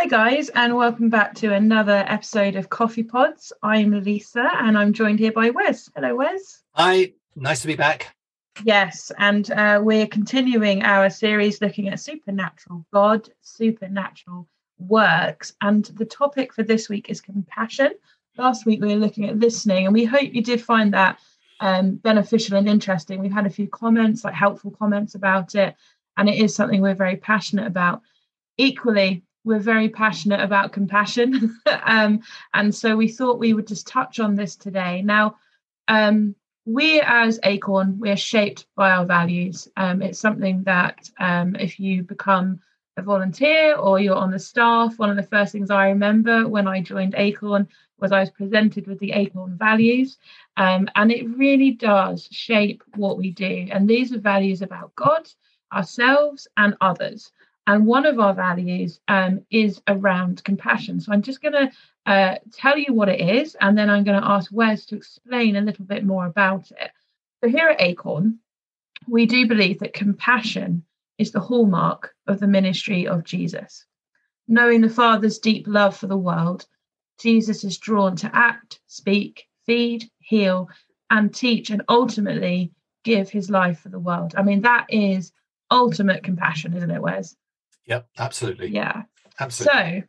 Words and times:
Hi, 0.00 0.06
guys, 0.06 0.48
and 0.50 0.76
welcome 0.76 1.10
back 1.10 1.34
to 1.34 1.52
another 1.52 2.04
episode 2.06 2.54
of 2.54 2.70
Coffee 2.70 3.02
Pods. 3.02 3.52
I'm 3.64 4.04
Lisa, 4.04 4.48
and 4.54 4.78
I'm 4.78 4.92
joined 4.92 5.18
here 5.18 5.32
by 5.32 5.50
Wes. 5.50 5.90
Hello, 5.92 6.14
Wes. 6.14 6.62
Hi, 6.74 7.14
nice 7.34 7.62
to 7.62 7.66
be 7.66 7.74
back. 7.74 8.14
Yes, 8.62 9.10
and 9.18 9.50
uh, 9.50 9.80
we're 9.82 10.06
continuing 10.06 10.84
our 10.84 11.10
series 11.10 11.60
looking 11.60 11.88
at 11.88 11.98
supernatural 11.98 12.86
God, 12.92 13.28
supernatural 13.40 14.46
works. 14.78 15.54
And 15.62 15.86
the 15.86 16.04
topic 16.04 16.54
for 16.54 16.62
this 16.62 16.88
week 16.88 17.10
is 17.10 17.20
compassion. 17.20 17.90
Last 18.36 18.66
week 18.66 18.80
we 18.80 18.94
were 18.94 19.00
looking 19.00 19.28
at 19.28 19.40
listening, 19.40 19.86
and 19.86 19.92
we 19.92 20.04
hope 20.04 20.32
you 20.32 20.44
did 20.44 20.62
find 20.62 20.94
that 20.94 21.18
um, 21.58 21.96
beneficial 21.96 22.56
and 22.56 22.68
interesting. 22.68 23.18
We've 23.18 23.32
had 23.32 23.46
a 23.46 23.50
few 23.50 23.66
comments, 23.66 24.22
like 24.22 24.34
helpful 24.34 24.70
comments 24.70 25.16
about 25.16 25.56
it, 25.56 25.74
and 26.16 26.28
it 26.28 26.36
is 26.36 26.54
something 26.54 26.80
we're 26.80 26.94
very 26.94 27.16
passionate 27.16 27.66
about. 27.66 28.02
Equally, 28.58 29.24
we're 29.48 29.58
very 29.58 29.88
passionate 29.88 30.40
about 30.40 30.72
compassion. 30.72 31.58
um, 31.84 32.20
and 32.54 32.72
so 32.72 32.96
we 32.96 33.08
thought 33.08 33.38
we 33.38 33.54
would 33.54 33.66
just 33.66 33.88
touch 33.88 34.20
on 34.20 34.34
this 34.34 34.54
today. 34.54 35.02
Now, 35.02 35.36
um, 35.88 36.36
we 36.66 37.00
as 37.00 37.40
Acorn, 37.44 37.98
we're 37.98 38.16
shaped 38.16 38.66
by 38.76 38.90
our 38.90 39.06
values. 39.06 39.68
Um, 39.78 40.02
it's 40.02 40.20
something 40.20 40.62
that 40.64 41.08
um, 41.18 41.56
if 41.56 41.80
you 41.80 42.02
become 42.02 42.60
a 42.98 43.02
volunteer 43.02 43.74
or 43.74 43.98
you're 43.98 44.14
on 44.14 44.30
the 44.30 44.38
staff, 44.38 44.98
one 44.98 45.08
of 45.08 45.16
the 45.16 45.22
first 45.22 45.52
things 45.52 45.70
I 45.70 45.88
remember 45.88 46.46
when 46.46 46.68
I 46.68 46.82
joined 46.82 47.14
Acorn 47.16 47.68
was 47.98 48.12
I 48.12 48.20
was 48.20 48.30
presented 48.30 48.86
with 48.86 48.98
the 48.98 49.12
Acorn 49.12 49.56
values. 49.56 50.18
Um, 50.58 50.88
and 50.94 51.10
it 51.10 51.26
really 51.36 51.70
does 51.70 52.28
shape 52.30 52.82
what 52.96 53.16
we 53.16 53.30
do. 53.30 53.68
And 53.70 53.88
these 53.88 54.12
are 54.12 54.20
values 54.20 54.60
about 54.60 54.94
God, 54.94 55.26
ourselves, 55.72 56.46
and 56.58 56.76
others. 56.82 57.32
And 57.68 57.84
one 57.84 58.06
of 58.06 58.18
our 58.18 58.32
values 58.32 58.98
um, 59.08 59.42
is 59.50 59.82
around 59.86 60.42
compassion. 60.42 61.00
So 61.00 61.12
I'm 61.12 61.20
just 61.20 61.42
going 61.42 61.52
to 61.52 61.70
uh, 62.06 62.36
tell 62.50 62.78
you 62.78 62.94
what 62.94 63.10
it 63.10 63.20
is, 63.20 63.54
and 63.60 63.76
then 63.76 63.90
I'm 63.90 64.04
going 64.04 64.18
to 64.18 64.26
ask 64.26 64.50
Wes 64.50 64.86
to 64.86 64.96
explain 64.96 65.54
a 65.54 65.60
little 65.60 65.84
bit 65.84 66.02
more 66.02 66.24
about 66.24 66.70
it. 66.70 66.90
So 67.44 67.50
here 67.50 67.68
at 67.68 67.82
Acorn, 67.82 68.38
we 69.06 69.26
do 69.26 69.46
believe 69.46 69.80
that 69.80 69.92
compassion 69.92 70.82
is 71.18 71.30
the 71.30 71.40
hallmark 71.40 72.14
of 72.26 72.40
the 72.40 72.46
ministry 72.46 73.06
of 73.06 73.24
Jesus. 73.24 73.84
Knowing 74.48 74.80
the 74.80 74.88
Father's 74.88 75.38
deep 75.38 75.66
love 75.68 75.94
for 75.94 76.06
the 76.06 76.16
world, 76.16 76.64
Jesus 77.20 77.64
is 77.64 77.76
drawn 77.76 78.16
to 78.16 78.30
act, 78.34 78.80
speak, 78.86 79.44
feed, 79.66 80.10
heal, 80.20 80.70
and 81.10 81.34
teach, 81.34 81.68
and 81.68 81.82
ultimately 81.90 82.72
give 83.04 83.28
his 83.28 83.50
life 83.50 83.80
for 83.80 83.90
the 83.90 84.00
world. 84.00 84.32
I 84.38 84.42
mean, 84.42 84.62
that 84.62 84.86
is 84.88 85.32
ultimate 85.70 86.22
compassion, 86.22 86.72
isn't 86.72 86.90
it, 86.90 87.02
Wes? 87.02 87.36
Yep, 87.88 88.08
absolutely. 88.18 88.68
Yeah. 88.68 89.02
Absolutely. 89.40 90.00
So 90.00 90.02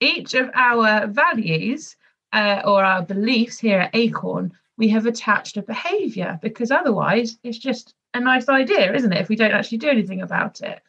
each 0.00 0.34
of 0.34 0.50
our 0.54 1.06
values 1.06 1.96
uh, 2.32 2.62
or 2.64 2.84
our 2.84 3.02
beliefs 3.02 3.58
here 3.58 3.80
at 3.80 3.94
Acorn, 3.94 4.52
we 4.76 4.88
have 4.88 5.06
attached 5.06 5.56
a 5.56 5.62
behavior 5.62 6.38
because 6.42 6.70
otherwise 6.70 7.38
it's 7.42 7.58
just 7.58 7.94
a 8.14 8.20
nice 8.20 8.48
idea, 8.48 8.92
isn't 8.94 9.12
it? 9.12 9.20
If 9.20 9.28
we 9.28 9.36
don't 9.36 9.52
actually 9.52 9.78
do 9.78 9.88
anything 9.88 10.22
about 10.22 10.60
it. 10.60 10.80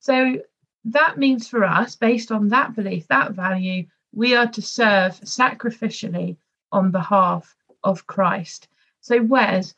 So 0.00 0.40
that 0.86 1.18
means 1.18 1.48
for 1.48 1.64
us, 1.64 1.96
based 1.96 2.30
on 2.30 2.48
that 2.48 2.74
belief, 2.74 3.08
that 3.08 3.32
value, 3.32 3.86
we 4.12 4.34
are 4.34 4.48
to 4.48 4.62
serve 4.62 5.18
sacrificially 5.20 6.36
on 6.72 6.90
behalf 6.90 7.56
of 7.82 8.06
Christ. 8.06 8.68
So, 9.00 9.22
Wes, 9.22 9.74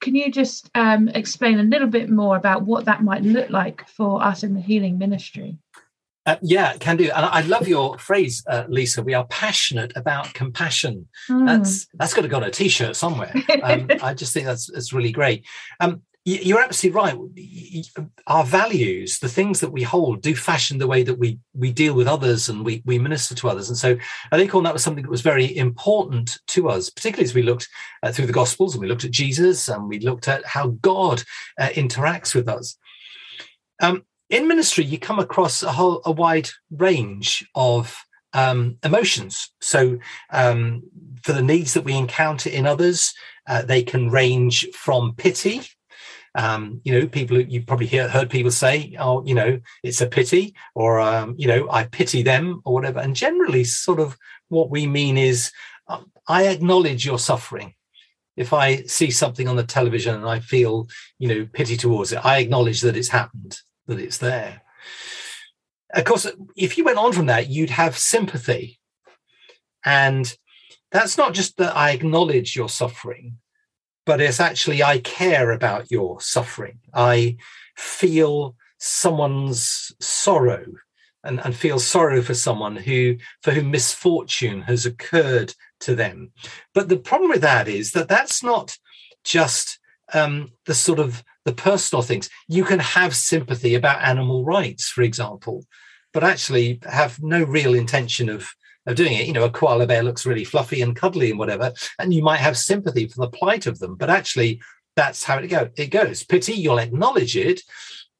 can 0.00 0.14
you 0.14 0.30
just 0.30 0.70
um, 0.74 1.08
explain 1.08 1.58
a 1.58 1.62
little 1.62 1.88
bit 1.88 2.10
more 2.10 2.36
about 2.36 2.62
what 2.62 2.84
that 2.84 3.02
might 3.02 3.22
look 3.22 3.50
like 3.50 3.88
for 3.88 4.22
us 4.22 4.42
in 4.42 4.54
the 4.54 4.60
healing 4.60 4.98
ministry? 4.98 5.58
Uh, 6.26 6.36
yeah, 6.42 6.76
can 6.78 6.96
do. 6.96 7.04
And 7.04 7.24
I 7.24 7.42
love 7.42 7.68
your 7.68 7.98
phrase, 7.98 8.42
uh, 8.48 8.64
Lisa. 8.68 9.00
We 9.00 9.14
are 9.14 9.24
passionate 9.26 9.92
about 9.94 10.34
compassion. 10.34 11.06
Mm. 11.30 11.46
That's 11.46 11.86
that's 11.94 12.14
got 12.14 12.22
to 12.22 12.28
go 12.28 12.38
on 12.38 12.42
a 12.42 12.50
t-shirt 12.50 12.96
somewhere. 12.96 13.32
Um, 13.62 13.88
I 14.02 14.12
just 14.12 14.34
think 14.34 14.46
that's 14.46 14.70
that's 14.70 14.92
really 14.92 15.12
great. 15.12 15.44
Um, 15.78 16.02
you're 16.26 16.60
absolutely 16.60 17.00
right. 17.00 18.08
Our 18.26 18.44
values, 18.44 19.20
the 19.20 19.28
things 19.28 19.60
that 19.60 19.70
we 19.70 19.84
hold, 19.84 20.22
do 20.22 20.34
fashion 20.34 20.78
the 20.78 20.88
way 20.88 21.04
that 21.04 21.20
we 21.20 21.38
we 21.54 21.70
deal 21.70 21.94
with 21.94 22.08
others 22.08 22.48
and 22.48 22.64
we 22.64 22.82
we 22.84 22.98
minister 22.98 23.36
to 23.36 23.48
others. 23.48 23.68
And 23.68 23.78
so, 23.78 23.96
I 24.32 24.36
think 24.36 24.52
all 24.52 24.62
that 24.62 24.72
was 24.72 24.82
something 24.82 25.04
that 25.04 25.10
was 25.10 25.20
very 25.20 25.56
important 25.56 26.38
to 26.48 26.68
us, 26.68 26.90
particularly 26.90 27.26
as 27.26 27.34
we 27.34 27.44
looked 27.44 27.68
uh, 28.02 28.10
through 28.10 28.26
the 28.26 28.32
Gospels 28.32 28.74
and 28.74 28.82
we 28.82 28.88
looked 28.88 29.04
at 29.04 29.12
Jesus 29.12 29.68
and 29.68 29.88
we 29.88 30.00
looked 30.00 30.26
at 30.26 30.44
how 30.44 30.70
God 30.82 31.22
uh, 31.60 31.68
interacts 31.68 32.34
with 32.34 32.48
us. 32.48 32.76
Um, 33.80 34.04
in 34.28 34.48
ministry, 34.48 34.84
you 34.84 34.98
come 34.98 35.20
across 35.20 35.62
a 35.62 35.70
whole 35.70 36.02
a 36.04 36.10
wide 36.10 36.48
range 36.72 37.48
of 37.54 37.96
um, 38.32 38.78
emotions. 38.82 39.52
So, 39.60 40.00
um, 40.30 40.82
for 41.22 41.32
the 41.32 41.42
needs 41.42 41.74
that 41.74 41.84
we 41.84 41.96
encounter 41.96 42.50
in 42.50 42.66
others, 42.66 43.14
uh, 43.48 43.62
they 43.62 43.84
can 43.84 44.10
range 44.10 44.66
from 44.72 45.14
pity 45.14 45.62
um, 46.36 46.82
you 46.84 46.92
know, 46.92 47.06
people 47.06 47.40
you 47.40 47.62
probably 47.62 47.86
hear, 47.86 48.08
heard 48.08 48.28
people 48.28 48.50
say, 48.50 48.94
"Oh, 48.98 49.24
you 49.24 49.34
know, 49.34 49.58
it's 49.82 50.02
a 50.02 50.06
pity," 50.06 50.54
or 50.74 51.00
um, 51.00 51.34
you 51.38 51.48
know, 51.48 51.66
"I 51.70 51.84
pity 51.84 52.22
them," 52.22 52.60
or 52.64 52.74
whatever. 52.74 53.00
And 53.00 53.16
generally, 53.16 53.64
sort 53.64 53.98
of 53.98 54.16
what 54.48 54.70
we 54.70 54.86
mean 54.86 55.16
is, 55.16 55.50
um, 55.88 56.12
I 56.28 56.48
acknowledge 56.48 57.06
your 57.06 57.18
suffering. 57.18 57.74
If 58.36 58.52
I 58.52 58.82
see 58.82 59.10
something 59.10 59.48
on 59.48 59.56
the 59.56 59.64
television 59.64 60.14
and 60.14 60.28
I 60.28 60.40
feel, 60.40 60.88
you 61.18 61.28
know, 61.28 61.48
pity 61.50 61.74
towards 61.74 62.12
it, 62.12 62.22
I 62.22 62.38
acknowledge 62.38 62.82
that 62.82 62.96
it's 62.96 63.08
happened, 63.08 63.58
that 63.86 63.98
it's 63.98 64.18
there. 64.18 64.60
Of 65.94 66.04
course, 66.04 66.26
if 66.54 66.76
you 66.76 66.84
went 66.84 66.98
on 66.98 67.14
from 67.14 67.26
that, 67.26 67.48
you'd 67.48 67.70
have 67.70 67.96
sympathy, 67.96 68.78
and 69.86 70.36
that's 70.92 71.16
not 71.16 71.32
just 71.32 71.56
that 71.56 71.74
I 71.74 71.92
acknowledge 71.92 72.54
your 72.54 72.68
suffering, 72.68 73.38
but 74.06 74.20
it's 74.20 74.40
actually 74.40 74.82
I 74.82 75.00
care 75.00 75.50
about 75.50 75.90
your 75.90 76.20
suffering. 76.20 76.78
I 76.94 77.36
feel 77.76 78.56
someone's 78.78 79.92
sorrow 80.00 80.64
and, 81.24 81.40
and 81.44 81.54
feel 81.54 81.78
sorrow 81.78 82.22
for 82.22 82.34
someone 82.34 82.76
who 82.76 83.16
for 83.42 83.50
whom 83.50 83.70
misfortune 83.70 84.62
has 84.62 84.86
occurred 84.86 85.52
to 85.80 85.94
them. 85.94 86.32
But 86.72 86.88
the 86.88 86.96
problem 86.96 87.30
with 87.30 87.42
that 87.42 87.68
is 87.68 87.92
that 87.92 88.08
that's 88.08 88.42
not 88.42 88.78
just 89.24 89.78
um, 90.14 90.52
the 90.66 90.74
sort 90.74 91.00
of 91.00 91.24
the 91.44 91.52
personal 91.52 92.02
things. 92.02 92.30
You 92.48 92.64
can 92.64 92.78
have 92.78 93.14
sympathy 93.14 93.74
about 93.74 94.02
animal 94.02 94.44
rights, 94.44 94.88
for 94.88 95.02
example, 95.02 95.66
but 96.12 96.22
actually 96.22 96.80
have 96.84 97.20
no 97.20 97.42
real 97.42 97.74
intention 97.74 98.28
of 98.28 98.48
of 98.86 98.96
doing 98.96 99.14
it. 99.14 99.26
You 99.26 99.32
know, 99.32 99.44
a 99.44 99.50
koala 99.50 99.86
bear 99.86 100.02
looks 100.02 100.26
really 100.26 100.44
fluffy 100.44 100.82
and 100.82 100.96
cuddly 100.96 101.30
and 101.30 101.38
whatever, 101.38 101.72
and 101.98 102.12
you 102.12 102.22
might 102.22 102.38
have 102.38 102.56
sympathy 102.56 103.06
for 103.06 103.20
the 103.20 103.30
plight 103.30 103.66
of 103.66 103.78
them, 103.78 103.96
but 103.96 104.10
actually 104.10 104.60
that's 104.94 105.24
how 105.24 105.38
it 105.38 105.48
go. 105.48 105.68
It 105.76 105.88
goes. 105.88 106.24
Pity, 106.24 106.54
you'll 106.54 106.78
acknowledge 106.78 107.36
it, 107.36 107.60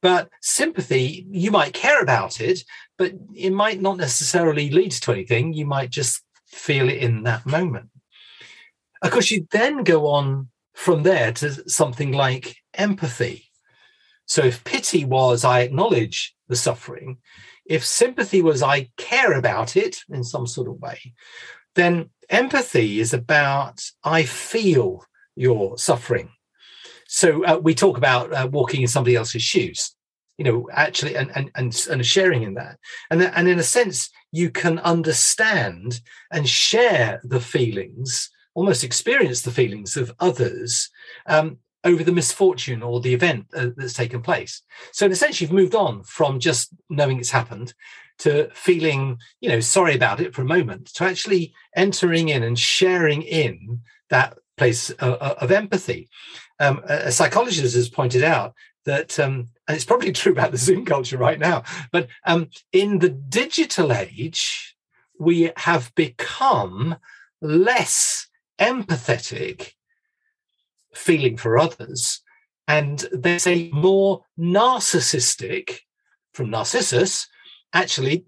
but 0.01 0.29
sympathy, 0.41 1.25
you 1.31 1.51
might 1.51 1.73
care 1.73 2.01
about 2.01 2.39
it, 2.39 2.63
but 2.97 3.13
it 3.35 3.51
might 3.51 3.81
not 3.81 3.97
necessarily 3.97 4.69
lead 4.69 4.91
to 4.91 5.11
anything. 5.11 5.53
You 5.53 5.65
might 5.65 5.89
just 5.89 6.23
feel 6.45 6.89
it 6.89 6.97
in 6.97 7.23
that 7.23 7.45
moment. 7.45 7.89
Of 9.01 9.11
course, 9.11 9.31
you 9.31 9.47
then 9.51 9.83
go 9.83 10.07
on 10.07 10.49
from 10.73 11.03
there 11.03 11.31
to 11.33 11.69
something 11.69 12.11
like 12.11 12.57
empathy. 12.73 13.49
So 14.25 14.43
if 14.43 14.63
pity 14.63 15.05
was, 15.05 15.43
I 15.43 15.61
acknowledge 15.61 16.35
the 16.47 16.55
suffering, 16.55 17.17
if 17.69 17.85
sympathy 17.85 18.41
was 18.41 18.63
I 18.63 18.89
care 18.97 19.33
about 19.33 19.75
it 19.75 19.99
in 20.09 20.23
some 20.23 20.47
sort 20.47 20.67
of 20.67 20.79
way, 20.79 21.13
then 21.75 22.09
empathy 22.29 22.99
is 22.99 23.13
about 23.13 23.83
I 24.03 24.23
feel 24.23 25.05
your 25.35 25.77
suffering. 25.77 26.31
So 27.07 27.45
uh, 27.45 27.59
we 27.61 27.73
talk 27.73 27.97
about 27.97 28.33
uh, 28.33 28.49
walking 28.51 28.81
in 28.81 28.87
somebody 28.87 29.15
else's 29.15 29.43
shoes, 29.43 29.95
you 30.37 30.45
know, 30.45 30.69
actually, 30.71 31.15
and 31.15 31.31
and 31.35 31.51
and, 31.55 31.87
and 31.89 32.05
sharing 32.05 32.43
in 32.43 32.55
that, 32.55 32.77
and 33.09 33.21
and 33.21 33.47
in 33.47 33.59
a 33.59 33.63
sense, 33.63 34.09
you 34.31 34.49
can 34.49 34.79
understand 34.79 36.01
and 36.31 36.49
share 36.49 37.21
the 37.23 37.39
feelings, 37.39 38.29
almost 38.55 38.83
experience 38.83 39.41
the 39.41 39.51
feelings 39.51 39.95
of 39.95 40.13
others 40.19 40.89
um, 41.27 41.59
over 41.83 42.03
the 42.03 42.11
misfortune 42.11 42.81
or 42.81 42.99
the 42.99 43.13
event 43.13 43.47
uh, 43.55 43.67
that's 43.75 43.93
taken 43.93 44.21
place. 44.21 44.61
So 44.91 45.05
in 45.05 45.11
a 45.11 45.15
sense, 45.15 45.39
you've 45.39 45.51
moved 45.51 45.75
on 45.75 46.03
from 46.03 46.39
just 46.39 46.69
knowing 46.89 47.19
it's 47.19 47.31
happened 47.31 47.73
to 48.19 48.49
feeling, 48.53 49.19
you 49.41 49.49
know, 49.49 49.59
sorry 49.59 49.95
about 49.95 50.19
it 50.19 50.33
for 50.33 50.41
a 50.41 50.45
moment, 50.45 50.87
to 50.95 51.03
actually 51.03 51.53
entering 51.75 52.29
in 52.29 52.43
and 52.43 52.57
sharing 52.57 53.21
in 53.21 53.81
that 54.09 54.37
place 54.57 54.91
uh, 54.99 55.17
uh 55.21 55.35
of 55.39 55.51
empathy. 55.51 56.09
Um, 56.59 56.81
a 56.87 57.11
psychologist 57.11 57.75
has 57.75 57.89
pointed 57.89 58.23
out 58.23 58.55
that, 58.85 59.19
um, 59.19 59.49
and 59.67 59.75
it's 59.75 59.85
probably 59.85 60.11
true 60.13 60.31
about 60.31 60.51
the 60.51 60.57
Zoom 60.57 60.83
culture 60.83 61.17
right 61.17 61.39
now, 61.39 61.63
but 61.91 62.07
um, 62.25 62.49
in 62.73 62.99
the 62.99 63.09
digital 63.09 63.93
age, 63.93 64.75
we 65.19 65.51
have 65.57 65.93
become 65.95 66.95
less 67.41 68.27
empathetic 68.59 69.73
feeling 70.97 71.37
for 71.37 71.57
others. 71.57 72.21
And 72.67 73.05
there's 73.11 73.47
a 73.47 73.69
more 73.71 74.23
narcissistic, 74.37 75.79
from 76.33 76.49
Narcissus, 76.49 77.27
actually 77.73 78.25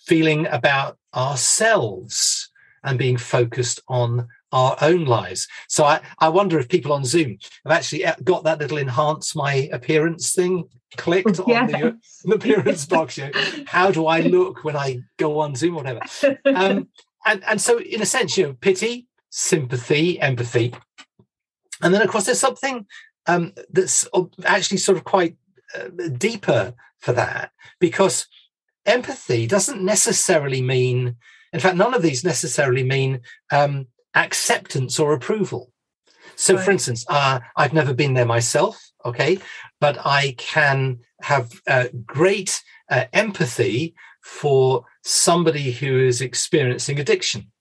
feeling 0.00 0.46
about 0.48 0.98
ourselves 1.14 2.50
and 2.84 2.98
being 2.98 3.16
focused 3.16 3.80
on 3.88 4.28
our 4.50 4.76
own 4.80 5.04
lives. 5.04 5.48
So 5.68 5.84
I, 5.84 6.00
I 6.18 6.28
wonder 6.28 6.58
if 6.58 6.68
people 6.68 6.92
on 6.92 7.04
Zoom 7.04 7.38
have 7.64 7.72
actually 7.72 8.04
uh, 8.04 8.14
got 8.22 8.44
that 8.44 8.58
little 8.58 8.78
enhance 8.78 9.34
my 9.34 9.68
appearance 9.72 10.32
thing 10.32 10.68
clicked 10.96 11.40
yes. 11.46 11.72
on 11.74 11.80
the, 11.80 11.98
the 12.24 12.34
appearance 12.34 12.84
box. 12.84 13.16
You 13.16 13.24
know, 13.24 13.64
how 13.66 13.90
do 13.90 14.06
I 14.06 14.20
look 14.20 14.64
when 14.64 14.76
I 14.76 15.00
go 15.16 15.40
on 15.40 15.54
Zoom 15.54 15.74
or 15.74 15.84
whatever? 15.84 16.00
Um, 16.44 16.88
and, 17.24 17.44
and 17.44 17.60
so 17.60 17.78
in 17.80 18.02
a 18.02 18.06
sense, 18.06 18.36
you 18.36 18.46
know, 18.46 18.52
pity, 18.54 19.06
sympathy, 19.30 20.20
empathy. 20.20 20.74
And 21.82 21.92
then 21.92 22.02
of 22.02 22.08
course 22.08 22.24
there's 22.24 22.38
something 22.40 22.86
um, 23.26 23.52
that's 23.70 24.08
actually 24.44 24.78
sort 24.78 24.98
of 24.98 25.04
quite 25.04 25.36
uh, 25.74 25.88
deeper 26.16 26.74
for 27.00 27.12
that 27.12 27.50
because 27.80 28.26
empathy 28.86 29.46
doesn't 29.46 29.82
necessarily 29.82 30.60
mean 30.60 31.16
in 31.52 31.60
fact 31.60 31.76
none 31.76 31.94
of 31.94 32.02
these 32.02 32.24
necessarily 32.24 32.82
mean 32.82 33.20
um, 33.50 33.86
acceptance 34.14 34.98
or 34.98 35.12
approval. 35.12 35.72
So, 36.34 36.54
right. 36.54 36.64
for 36.64 36.70
instance, 36.70 37.04
uh, 37.08 37.40
I've 37.56 37.74
never 37.74 37.92
been 37.92 38.14
there 38.14 38.26
myself, 38.26 38.82
okay, 39.04 39.38
but 39.80 39.98
I 40.04 40.34
can 40.38 41.00
have 41.20 41.52
uh, 41.68 41.88
great 42.06 42.62
uh, 42.90 43.04
empathy 43.12 43.94
for 44.22 44.84
somebody 45.04 45.72
who 45.72 46.00
is 46.00 46.20
experiencing 46.20 46.98
addiction. 46.98 47.51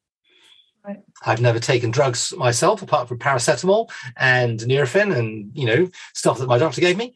Right. 0.85 1.01
I've 1.25 1.41
never 1.41 1.59
taken 1.59 1.91
drugs 1.91 2.33
myself, 2.35 2.81
apart 2.81 3.07
from 3.07 3.19
paracetamol 3.19 3.91
and 4.17 4.59
Nurofen, 4.59 5.15
and 5.15 5.51
you 5.53 5.65
know 5.65 5.89
stuff 6.13 6.39
that 6.39 6.47
my 6.47 6.57
doctor 6.57 6.81
gave 6.81 6.97
me. 6.97 7.13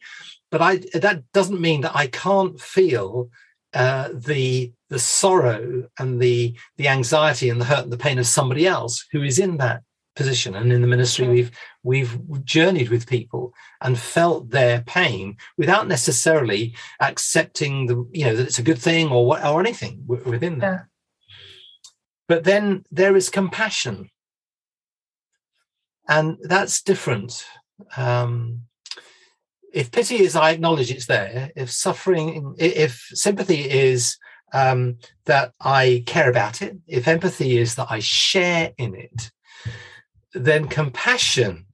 But 0.50 0.62
I 0.62 0.76
that 0.94 1.24
doesn't 1.32 1.60
mean 1.60 1.80
that 1.80 1.96
I 1.96 2.06
can't 2.06 2.60
feel 2.60 3.30
uh, 3.74 4.10
the 4.12 4.72
the 4.88 4.98
sorrow 4.98 5.88
and 5.98 6.20
the 6.20 6.56
the 6.76 6.88
anxiety 6.88 7.50
and 7.50 7.60
the 7.60 7.64
hurt 7.64 7.84
and 7.84 7.92
the 7.92 7.98
pain 7.98 8.18
of 8.18 8.26
somebody 8.26 8.66
else 8.66 9.04
who 9.12 9.22
is 9.22 9.38
in 9.38 9.56
that 9.58 9.82
position 10.14 10.54
and 10.54 10.72
in 10.72 10.80
the 10.80 10.86
ministry 10.86 11.28
we've 11.28 11.50
we've 11.82 12.18
journeyed 12.42 12.88
with 12.88 13.06
people 13.06 13.52
and 13.82 13.98
felt 13.98 14.48
their 14.48 14.80
pain 14.82 15.36
without 15.58 15.86
necessarily 15.86 16.74
accepting 17.00 17.86
the 17.86 18.08
you 18.12 18.24
know 18.24 18.34
that 18.34 18.46
it's 18.46 18.58
a 18.58 18.62
good 18.62 18.78
thing 18.78 19.10
or 19.10 19.26
what 19.26 19.44
or 19.44 19.60
anything 19.60 20.02
within 20.06 20.58
that. 20.60 20.86
But 22.28 22.44
then 22.44 22.84
there 22.90 23.16
is 23.16 23.28
compassion. 23.28 24.10
And 26.08 26.38
that's 26.42 26.82
different. 26.82 27.44
Um 27.96 28.62
if 29.76 29.90
pity 29.90 30.22
is 30.22 30.34
i 30.34 30.50
acknowledge 30.50 30.90
it's 30.90 31.06
there 31.06 31.50
if 31.54 31.70
suffering 31.70 32.54
if 32.58 33.08
sympathy 33.12 33.68
is 33.70 34.16
um, 34.54 34.96
that 35.26 35.52
i 35.60 36.02
care 36.06 36.30
about 36.30 36.62
it 36.62 36.78
if 36.86 37.06
empathy 37.06 37.58
is 37.58 37.74
that 37.74 37.88
i 37.90 37.98
share 37.98 38.72
in 38.78 38.94
it 38.94 39.30
then 40.32 40.66
compassion 40.66 41.66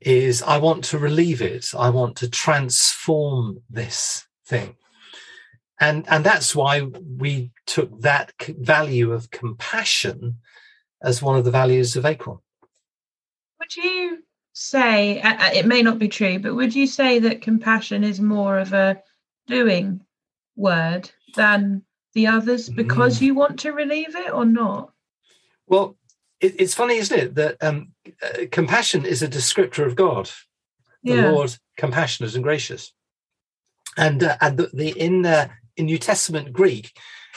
is 0.00 0.42
i 0.42 0.56
want 0.56 0.84
to 0.84 0.98
relieve 0.98 1.42
it. 1.42 1.66
I 1.76 1.90
want 1.90 2.16
to 2.18 2.30
transform 2.30 3.62
this 3.68 4.26
thing 4.46 4.76
and 5.80 6.04
and 6.08 6.24
that's 6.24 6.54
why 6.54 6.82
we 6.82 7.50
took 7.66 8.00
that 8.00 8.32
value 8.40 9.12
of 9.12 9.30
compassion 9.30 10.38
as 11.02 11.22
one 11.22 11.36
of 11.36 11.44
the 11.44 11.50
values 11.50 11.96
of 11.96 12.04
acorn 12.04 12.38
would 13.58 13.76
you 13.76 14.22
say 14.52 15.20
it 15.54 15.66
may 15.66 15.82
not 15.82 15.98
be 15.98 16.08
true 16.08 16.38
but 16.38 16.54
would 16.54 16.74
you 16.74 16.86
say 16.86 17.18
that 17.18 17.42
compassion 17.42 18.02
is 18.02 18.20
more 18.20 18.58
of 18.58 18.72
a 18.72 19.00
doing 19.46 20.00
word 20.56 21.10
than 21.34 21.82
the 22.14 22.26
others 22.26 22.70
because 22.70 23.18
mm. 23.18 23.22
you 23.22 23.34
want 23.34 23.58
to 23.58 23.72
relieve 23.72 24.16
it 24.16 24.32
or 24.32 24.46
not 24.46 24.90
well 25.66 25.96
it, 26.40 26.58
it's 26.58 26.74
funny 26.74 26.96
isn't 26.96 27.18
it 27.18 27.34
that 27.34 27.56
um, 27.62 27.92
uh, 28.22 28.44
compassion 28.50 29.04
is 29.04 29.22
a 29.22 29.28
descriptor 29.28 29.84
of 29.84 29.94
god 29.94 30.30
the 31.02 31.14
yeah. 31.14 31.30
lord 31.30 31.54
compassionate 31.76 32.34
and 32.34 32.42
gracious 32.42 32.94
and 33.98 34.22
uh, 34.22 34.36
and 34.40 34.56
the, 34.56 34.70
the 34.72 34.88
in 34.98 35.26
uh, 35.26 35.48
in 35.76 35.86
new 35.86 35.98
testament 35.98 36.52
greek 36.52 36.92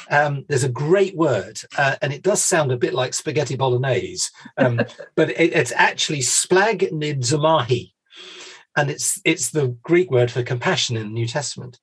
um, 0.09 0.45
there's 0.47 0.63
a 0.63 0.69
great 0.69 1.15
word, 1.15 1.59
uh, 1.77 1.95
and 2.01 2.13
it 2.13 2.24
does 2.24 2.41
sound 2.41 2.71
a 2.71 2.77
bit 2.77 2.94
like 2.94 3.13
spaghetti 3.13 3.56
bolognese, 3.56 4.30
um, 4.57 4.81
but 5.15 5.30
it, 5.31 5.53
it's 5.53 5.74
actually 5.75 6.19
splanchnizomai, 6.19 7.91
and 8.75 8.89
it's 8.89 9.21
it's 9.25 9.51
the 9.51 9.68
Greek 9.83 10.09
word 10.12 10.31
for 10.31 10.44
compassion 10.44 10.95
in 10.95 11.03
the 11.03 11.13
New 11.13 11.27
Testament, 11.27 11.80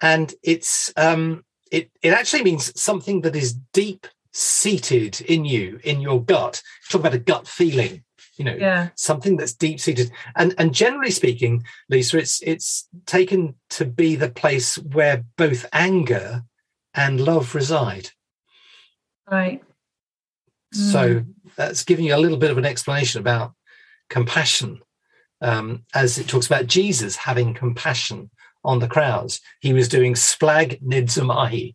and 0.00 0.34
it's 0.42 0.92
um, 0.96 1.44
it 1.70 1.90
it 2.02 2.12
actually 2.12 2.44
means 2.44 2.80
something 2.80 3.20
that 3.22 3.36
is 3.36 3.54
deep 3.72 4.06
seated 4.32 5.20
in 5.22 5.44
you, 5.44 5.78
in 5.84 6.00
your 6.00 6.22
gut. 6.22 6.62
Talk 6.88 7.00
about 7.00 7.14
a 7.14 7.18
gut 7.18 7.46
feeling 7.46 8.04
you 8.42 8.50
know 8.50 8.56
yeah. 8.58 8.88
something 8.96 9.36
that's 9.36 9.52
deep 9.54 9.78
seated 9.78 10.10
and 10.34 10.52
and 10.58 10.74
generally 10.74 11.12
speaking 11.12 11.62
lisa 11.88 12.18
it's 12.18 12.42
it's 12.42 12.88
taken 13.06 13.54
to 13.70 13.84
be 13.84 14.16
the 14.16 14.28
place 14.28 14.76
where 14.78 15.24
both 15.36 15.64
anger 15.72 16.42
and 16.94 17.20
love 17.20 17.54
reside. 17.54 18.10
Right. 19.30 19.62
So 20.72 21.20
mm. 21.20 21.26
that's 21.56 21.84
giving 21.84 22.04
you 22.04 22.14
a 22.14 22.18
little 22.18 22.38
bit 22.38 22.50
of 22.50 22.58
an 22.58 22.64
explanation 22.64 23.20
about 23.20 23.54
compassion, 24.10 24.80
um, 25.40 25.84
as 25.94 26.18
it 26.18 26.28
talks 26.28 26.46
about 26.46 26.66
Jesus 26.66 27.16
having 27.16 27.54
compassion 27.54 28.30
on 28.64 28.78
the 28.78 28.88
crowds. 28.88 29.40
He 29.60 29.72
was 29.72 29.88
doing 29.88 30.14
splanchnizomai, 30.14 31.74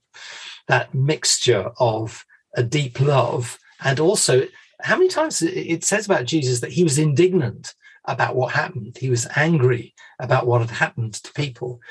that 0.68 0.94
mixture 0.94 1.72
of 1.80 2.26
a 2.56 2.64
deep 2.64 3.00
love 3.00 3.60
and 3.84 4.00
also 4.00 4.48
how 4.88 4.98
many 4.98 5.10
times 5.10 5.42
it 5.42 5.84
says 5.84 6.06
about 6.06 6.26
Jesus 6.26 6.62
that 6.62 6.72
he 6.72 6.84
was 6.84 6.98
indignant 6.98 7.76
about 8.06 8.38
what 8.38 8.54
happened. 8.54 8.98
He 8.98 9.10
was 9.10 9.28
angry 9.36 9.94
about 10.18 10.48
what 10.48 10.62
had 10.62 10.70
happened 10.70 11.16
to 11.16 11.34
people. 11.34 11.82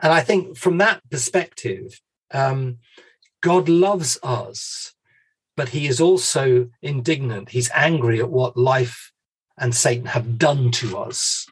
And 0.00 0.12
I 0.12 0.20
think 0.20 0.56
from 0.56 0.78
that 0.78 1.02
perspective, 1.10 2.00
um, 2.30 2.78
God 3.40 3.68
loves 3.68 4.18
us, 4.22 4.94
but 5.56 5.70
he 5.70 5.88
is 5.88 6.00
also 6.00 6.70
indignant. 6.80 7.50
He's 7.50 7.70
angry 7.74 8.20
at 8.20 8.30
what 8.30 8.56
life 8.56 9.12
and 9.58 9.74
Satan 9.74 10.06
have 10.06 10.38
done 10.38 10.70
to 10.70 10.96
us. 10.96 11.48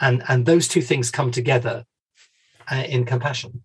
And, 0.00 0.22
and 0.28 0.44
those 0.44 0.68
two 0.68 0.82
things 0.82 1.10
come 1.10 1.30
together 1.30 1.86
uh, 2.70 2.84
in 2.86 3.06
compassion. 3.06 3.62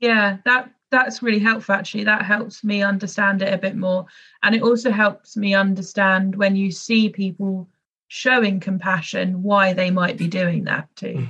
Yeah, 0.00 0.38
that 0.44 0.72
that's 0.90 1.22
really 1.22 1.38
helpful 1.38 1.74
actually. 1.74 2.04
That 2.04 2.22
helps 2.22 2.62
me 2.62 2.82
understand 2.82 3.42
it 3.42 3.52
a 3.52 3.58
bit 3.58 3.76
more. 3.76 4.06
And 4.42 4.54
it 4.54 4.62
also 4.62 4.90
helps 4.90 5.36
me 5.36 5.54
understand 5.54 6.36
when 6.36 6.56
you 6.56 6.70
see 6.70 7.08
people 7.08 7.68
showing 8.08 8.60
compassion, 8.60 9.42
why 9.42 9.72
they 9.72 9.90
might 9.90 10.16
be 10.16 10.28
doing 10.28 10.64
that 10.64 10.88
too. 10.96 11.28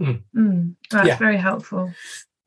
Mm. 0.00 0.02
Mm. 0.02 0.22
Mm, 0.36 0.74
that's 0.90 1.08
yeah. 1.08 1.16
very 1.18 1.36
helpful. 1.36 1.92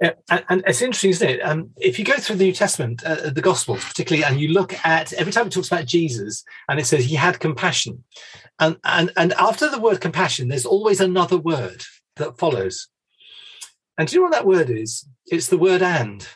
Yeah, 0.02 0.12
and, 0.30 0.44
and, 0.50 0.64
it's 0.68 0.82
interesting, 0.82 1.10
isn't 1.10 1.30
it? 1.30 1.40
Um, 1.40 1.72
if 1.78 1.98
you 1.98 2.06
go 2.06 2.14
through 2.14 2.36
the 2.36 2.46
New 2.46 2.54
Testament, 2.54 3.04
uh, 3.04 3.32
the 3.32 3.42
Gospels 3.42 3.84
particularly, 3.84 4.24
and 4.24 4.40
you 4.40 4.50
look 4.50 4.74
at 4.86 5.12
every 5.14 5.34
time 5.34 5.48
it 5.48 5.54
talks 5.54 5.72
about 5.72 5.86
Jesus, 5.86 6.44
and 6.70 6.80
it 6.80 6.86
says 6.86 7.06
he 7.06 7.16
had 7.16 7.40
compassion, 7.40 8.04
and 8.60 8.78
and 8.84 9.12
and 9.18 9.34
after 9.34 9.70
the 9.70 9.80
word 9.80 10.00
compassion, 10.00 10.50
there's 10.50 10.68
always 10.68 11.02
another 11.02 11.38
word 11.38 11.84
that 12.18 12.38
follows. 12.38 12.90
And 13.98 14.08
do 14.08 14.16
you 14.16 14.22
know 14.22 14.26
what 14.26 14.34
that 14.34 14.46
word 14.48 14.70
is? 14.70 15.08
It's 15.26 15.48
the 15.48 15.58
word 15.58 15.82
"and." 15.82 16.28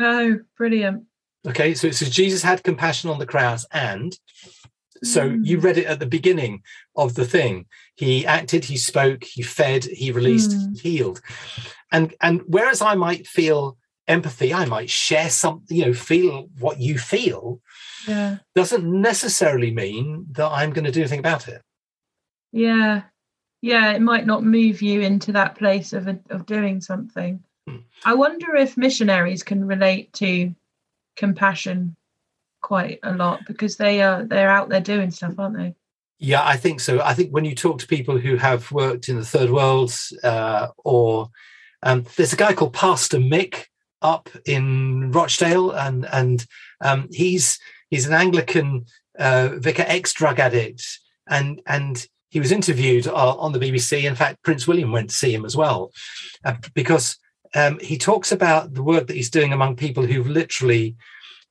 Oh, 0.00 0.38
brilliant! 0.56 1.04
Okay, 1.46 1.74
so 1.74 1.86
it 1.88 1.94
says 1.94 2.10
Jesus 2.10 2.42
had 2.42 2.62
compassion 2.62 3.10
on 3.10 3.18
the 3.18 3.26
crowds, 3.26 3.66
and 3.72 4.18
so 5.02 5.30
mm. 5.30 5.44
you 5.44 5.58
read 5.58 5.78
it 5.78 5.86
at 5.86 6.00
the 6.00 6.06
beginning 6.06 6.62
of 6.96 7.14
the 7.14 7.26
thing. 7.26 7.66
He 7.96 8.24
acted, 8.24 8.64
he 8.64 8.76
spoke, 8.76 9.24
he 9.24 9.42
fed, 9.42 9.84
he 9.84 10.12
released, 10.12 10.52
mm. 10.52 10.80
he 10.80 10.96
healed 10.96 11.20
and 11.92 12.14
and 12.20 12.40
whereas 12.46 12.82
i 12.82 12.94
might 12.94 13.26
feel 13.26 13.76
empathy 14.08 14.52
i 14.52 14.64
might 14.64 14.90
share 14.90 15.30
something 15.30 15.76
you 15.76 15.86
know 15.86 15.92
feel 15.92 16.48
what 16.58 16.80
you 16.80 16.98
feel 16.98 17.60
yeah 18.08 18.38
doesn't 18.56 18.84
necessarily 18.84 19.70
mean 19.70 20.26
that 20.32 20.50
i'm 20.50 20.72
going 20.72 20.84
to 20.84 20.90
do 20.90 21.00
anything 21.00 21.20
about 21.20 21.46
it 21.46 21.62
yeah 22.50 23.02
yeah 23.62 23.92
it 23.92 24.02
might 24.02 24.26
not 24.26 24.44
move 24.44 24.82
you 24.82 25.00
into 25.00 25.32
that 25.32 25.56
place 25.56 25.92
of 25.92 26.08
of 26.30 26.46
doing 26.46 26.80
something. 26.80 27.42
Hmm. 27.66 27.76
i 28.04 28.12
wonder 28.14 28.56
if 28.56 28.76
missionaries 28.76 29.44
can 29.44 29.64
relate 29.64 30.12
to 30.14 30.52
compassion 31.16 31.96
quite 32.60 32.98
a 33.04 33.14
lot 33.14 33.40
because 33.46 33.76
they 33.76 34.02
are 34.02 34.24
they're 34.24 34.50
out 34.50 34.68
there 34.68 34.80
doing 34.80 35.10
stuff 35.10 35.38
aren't 35.38 35.56
they? 35.56 35.74
Yeah 36.18 36.44
i 36.44 36.56
think 36.56 36.80
so. 36.80 37.00
I 37.00 37.14
think 37.14 37.30
when 37.30 37.44
you 37.44 37.54
talk 37.54 37.78
to 37.78 37.86
people 37.86 38.18
who 38.18 38.36
have 38.36 38.70
worked 38.72 39.08
in 39.08 39.16
the 39.16 39.24
third 39.24 39.50
world 39.50 39.92
uh, 40.22 40.68
or 40.78 41.30
um, 41.82 42.04
there's 42.16 42.32
a 42.32 42.36
guy 42.36 42.52
called 42.52 42.74
Pastor 42.74 43.18
Mick 43.18 43.64
up 44.02 44.28
in 44.44 45.10
Rochdale, 45.12 45.70
and 45.72 46.06
and 46.06 46.46
um, 46.80 47.08
he's 47.10 47.58
he's 47.90 48.06
an 48.06 48.12
Anglican 48.12 48.86
uh, 49.18 49.50
vicar, 49.56 49.84
ex 49.86 50.12
drug 50.12 50.38
addict, 50.38 50.84
and 51.26 51.60
and 51.66 52.06
he 52.32 52.40
was 52.40 52.50
interviewed 52.50 53.06
uh, 53.06 53.36
on 53.36 53.52
the 53.52 53.58
BBC. 53.58 54.04
In 54.04 54.14
fact, 54.14 54.42
Prince 54.42 54.66
William 54.66 54.90
went 54.90 55.10
to 55.10 55.16
see 55.16 55.34
him 55.34 55.44
as 55.44 55.54
well, 55.54 55.92
uh, 56.46 56.54
because 56.72 57.18
um, 57.54 57.78
he 57.78 57.98
talks 57.98 58.32
about 58.32 58.72
the 58.72 58.82
work 58.82 59.06
that 59.06 59.16
he's 59.16 59.28
doing 59.28 59.52
among 59.52 59.76
people 59.76 60.06
who've 60.06 60.26
literally 60.26 60.96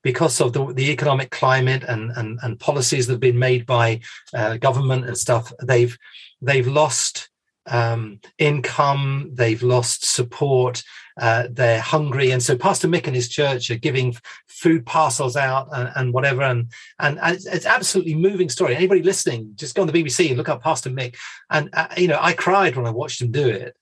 because 0.04 0.42
of 0.42 0.54
the, 0.54 0.74
the 0.74 0.90
economic 0.90 1.30
climate 1.30 1.84
and, 1.88 2.10
and, 2.18 2.40
and 2.42 2.60
policies 2.60 3.06
that 3.06 3.14
have 3.14 3.20
been 3.20 3.38
made 3.38 3.68
by 3.68 4.00
uh, 4.34 4.58
government 4.58 5.06
and 5.06 5.16
stuff, 5.16 5.54
they've 5.62 5.96
they've 6.42 6.68
lost 6.68 7.30
um, 7.68 8.20
income, 8.38 9.30
they've 9.34 9.62
lost 9.62 10.06
support, 10.06 10.84
uh, 11.20 11.48
they're 11.52 11.82
hungry, 11.82 12.32
and 12.32 12.42
so 12.42 12.58
Pastor 12.58 12.88
Mick 12.88 13.06
and 13.06 13.16
his 13.16 13.30
church 13.30 13.70
are 13.70 13.78
giving 13.78 14.16
food 14.48 14.86
parcels 14.86 15.36
out 15.36 15.68
and, 15.72 15.92
and 15.96 16.14
whatever, 16.14 16.42
and, 16.42 16.72
and 17.00 17.20
and 17.20 17.36
it's 17.36 17.66
absolutely 17.66 18.16
moving 18.16 18.50
story. 18.50 18.76
Anybody 18.76 19.04
listening, 19.04 19.52
just 19.56 19.76
go 19.76 19.82
on 19.82 19.88
the 19.88 20.04
BBC 20.04 20.30
and 20.30 20.38
look 20.38 20.50
up 20.50 20.64
Pastor 20.64 20.90
Mick, 20.90 21.16
and 21.50 21.70
uh, 21.74 21.88
you 21.98 22.08
know 22.08 22.18
I 22.20 22.34
cried 22.34 22.76
when 22.76 22.88
I 22.88 22.92
watched 22.92 23.22
him 23.22 23.32
do 23.32 23.48
it. 23.48 23.76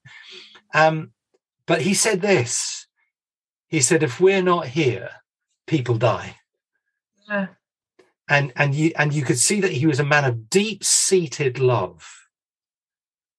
Um, 0.74 1.12
but 1.66 1.82
he 1.82 1.94
said 1.94 2.22
this. 2.22 2.88
He 3.68 3.80
said, 3.80 4.04
"If 4.04 4.20
we're 4.20 4.44
not 4.44 4.68
here, 4.68 5.10
people 5.68 5.96
die." 5.96 6.36
Yeah. 7.30 7.48
And 8.28 8.52
and 8.56 8.76
you 8.76 8.92
and 8.98 9.14
you 9.14 9.24
could 9.24 9.40
see 9.40 9.62
that 9.62 9.72
he 9.72 9.86
was 9.86 10.00
a 10.00 10.06
man 10.06 10.26
of 10.26 10.50
deep 10.50 10.84
seated 10.84 11.60
love 11.60 12.20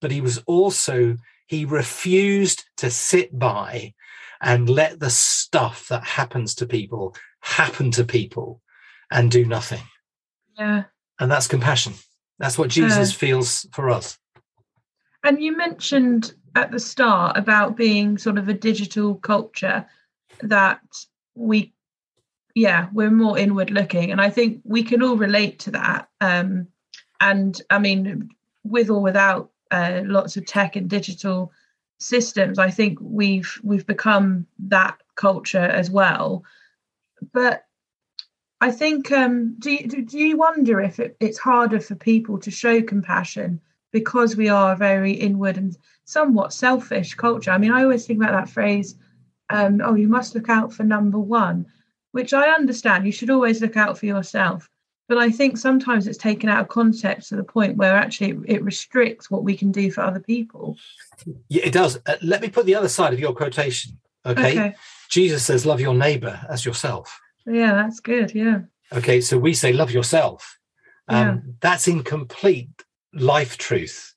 but 0.01 0.11
he 0.11 0.21
was 0.21 0.39
also 0.47 1.17
he 1.47 1.65
refused 1.65 2.65
to 2.77 2.91
sit 2.91 3.37
by 3.37 3.93
and 4.41 4.71
let 4.71 5.01
the 5.01 5.11
stuff 5.11 5.89
that 5.89 6.05
happens 6.05 6.55
to 6.55 6.67
people 6.67 7.15
happen 7.41 7.91
to 7.91 8.05
people 8.05 8.61
and 9.11 9.31
do 9.31 9.45
nothing. 9.45 9.83
Yeah. 10.57 10.85
And 11.19 11.31
that's 11.31 11.49
compassion. 11.49 11.95
That's 12.39 12.57
what 12.57 12.71
Jesus 12.71 13.13
feels 13.13 13.67
for 13.73 13.91
us. 13.91 14.17
And 15.25 15.43
you 15.43 15.57
mentioned 15.57 16.35
at 16.55 16.71
the 16.71 16.79
start 16.79 17.37
about 17.37 17.77
being 17.77 18.17
sort 18.17 18.39
of 18.39 18.49
a 18.49 18.55
digital 18.55 19.17
culture 19.17 19.87
that 20.43 20.81
we 21.35 21.75
yeah, 22.55 22.89
we're 22.93 23.11
more 23.11 23.39
inward 23.39 23.71
looking 23.71 24.11
and 24.11 24.21
I 24.21 24.31
think 24.31 24.61
we 24.65 24.83
can 24.83 25.03
all 25.03 25.17
relate 25.17 25.61
to 25.61 25.73
that. 25.73 26.09
Um 26.21 26.69
and 27.21 27.61
I 27.71 27.79
mean 27.79 28.31
with 28.65 28.91
or 28.91 29.03
without 29.03 29.51
uh, 29.71 30.03
lots 30.05 30.37
of 30.37 30.47
tech 30.47 30.77
and 30.77 30.89
digital 30.89 31.53
systems 31.99 32.59
i 32.59 32.71
think 32.71 32.99
we've 33.01 33.61
we've 33.63 33.87
become 33.87 34.47
that 34.59 34.97
culture 35.17 35.59
as 35.59 35.91
well. 35.91 36.43
But 37.33 37.67
i 38.63 38.71
think 38.71 39.13
um, 39.13 39.57
do, 39.59 39.71
you, 39.71 39.87
do 39.87 40.19
you 40.19 40.37
wonder 40.37 40.81
if 40.81 40.99
it, 40.99 41.17
it's 41.21 41.39
harder 41.39 41.81
for 41.81 41.95
people 41.95 42.39
to 42.39 42.51
show 42.51 42.81
compassion 42.81 43.61
because 43.93 44.37
we 44.37 44.49
are 44.49 44.73
a 44.73 44.77
very 44.77 45.13
inward 45.13 45.59
and 45.59 45.77
somewhat 46.05 46.53
selfish 46.55 47.15
culture? 47.15 47.51
I 47.51 47.59
mean 47.59 47.73
i 47.73 47.83
always 47.83 48.07
think 48.07 48.19
about 48.19 48.33
that 48.33 48.53
phrase 48.53 48.95
um, 49.51 49.81
oh 49.85 49.95
you 49.95 50.09
must 50.09 50.35
look 50.35 50.49
out 50.49 50.73
for 50.73 50.85
number 50.85 51.19
one 51.19 51.67
which 52.13 52.33
i 52.33 52.49
understand. 52.49 53.05
You 53.05 53.13
should 53.13 53.31
always 53.31 53.61
look 53.61 53.77
out 53.77 53.99
for 53.99 54.07
yourself 54.07 54.71
but 55.11 55.19
I 55.19 55.29
think 55.29 55.59
sometimes 55.59 56.07
it's 56.07 56.17
taken 56.17 56.49
out 56.49 56.61
of 56.61 56.69
context 56.69 57.31
to 57.31 57.37
the 57.37 57.43
point 57.43 57.77
where 57.77 57.97
actually 57.97 58.39
it 58.45 58.63
restricts 58.63 59.29
what 59.29 59.43
we 59.43 59.57
can 59.57 59.73
do 59.73 59.91
for 59.91 60.03
other 60.03 60.21
people. 60.21 60.77
Yeah, 61.49 61.65
it 61.65 61.73
does. 61.73 61.99
Uh, 62.07 62.15
let 62.23 62.41
me 62.41 62.49
put 62.49 62.65
the 62.65 62.77
other 62.77 62.89
side 62.89 63.13
of 63.13 63.19
your 63.19 63.35
quotation. 63.35 63.99
Okay? 64.25 64.53
okay. 64.53 64.75
Jesus 65.09 65.45
says, 65.45 65.67
"Love 65.67 65.81
your 65.81 65.95
neighbor 65.95 66.41
as 66.49 66.65
yourself." 66.65 67.21
Yeah, 67.45 67.75
that's 67.75 67.99
good. 67.99 68.33
Yeah. 68.37 68.61
Okay, 68.93 69.21
so 69.21 69.37
we 69.37 69.53
say, 69.53 69.73
"Love 69.73 69.91
yourself." 69.91 70.61
Um, 71.09 71.27
yeah. 71.27 71.37
That's 71.61 71.89
incomplete 71.89 72.85
life 73.13 73.59
truth. 73.59 74.15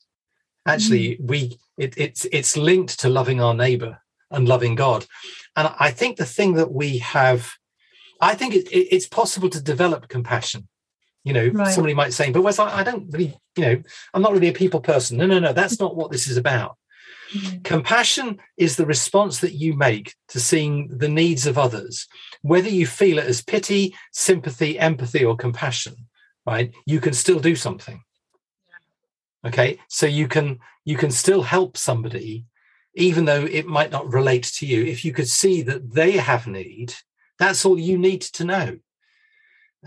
Actually, 0.68 1.18
mm. 1.18 1.28
we 1.28 1.58
it, 1.76 1.96
it's 1.98 2.28
it's 2.32 2.56
linked 2.56 3.00
to 3.00 3.10
loving 3.10 3.42
our 3.42 3.56
neighbor 3.56 4.00
and 4.30 4.48
loving 4.48 4.76
God, 4.76 5.08
and 5.56 5.74
I 5.80 5.90
think 5.90 6.18
the 6.18 6.26
thing 6.26 6.54
that 6.54 6.72
we 6.72 7.00
have, 7.00 7.52
I 8.22 8.36
think 8.36 8.54
it, 8.54 8.68
it, 8.68 8.94
it's 8.96 9.08
possible 9.08 9.50
to 9.50 9.60
develop 9.60 10.08
compassion 10.08 10.68
you 11.24 11.34
know, 11.34 11.48
right. 11.48 11.74
somebody 11.74 11.94
might 11.94 12.13
say, 12.13 12.32
but 12.32 12.42
Wes, 12.42 12.60
I, 12.60 12.80
I 12.80 12.84
don't 12.84 13.10
really, 13.12 13.38
you 13.56 13.63
know, 13.63 13.84
I'm 14.13 14.22
not 14.22 14.34
really 14.34 14.50
a 14.50 14.53
people 14.53 14.82
person. 14.82 15.18
No, 15.18 15.25
no, 15.25 15.39
no, 15.39 15.53
that's 15.53 15.80
not 15.80 15.96
what 15.96 16.12
this 16.12 16.27
is 16.27 16.38
about. 16.38 16.77
Mm-hmm. 17.34 17.62
Compassion 17.63 18.39
is 18.58 18.75
the 18.75 18.86
response 18.86 19.39
that 19.39 19.53
you 19.53 19.74
make 19.75 20.15
to 20.30 20.39
seeing 20.39 20.89
the 20.89 21.08
needs 21.08 21.48
of 21.48 21.58
others, 21.58 22.08
whether 22.42 22.70
you 22.70 22.86
feel 22.86 23.18
it 23.18 23.25
as 23.25 23.42
pity, 23.42 23.96
sympathy, 24.12 24.77
empathy, 24.77 25.24
or 25.24 25.36
compassion, 25.36 25.96
right? 26.46 26.72
You 26.86 27.00
can 27.00 27.13
still 27.13 27.39
do 27.39 27.56
something. 27.56 28.03
Okay. 29.46 29.80
So 29.89 30.06
you 30.06 30.27
can 30.27 30.60
you 30.86 30.98
can 30.98 31.12
still 31.12 31.42
help 31.42 31.77
somebody, 31.77 32.46
even 32.96 33.25
though 33.25 33.46
it 33.46 33.65
might 33.65 33.92
not 33.92 34.12
relate 34.12 34.44
to 34.58 34.65
you. 34.65 34.84
If 34.84 35.03
you 35.03 35.13
could 35.13 35.27
see 35.27 35.62
that 35.63 35.94
they 35.94 36.12
have 36.12 36.48
need, 36.48 36.94
that's 37.39 37.65
all 37.65 37.80
you 37.80 37.98
need 37.98 38.22
to 38.22 38.44
know. 38.44 38.77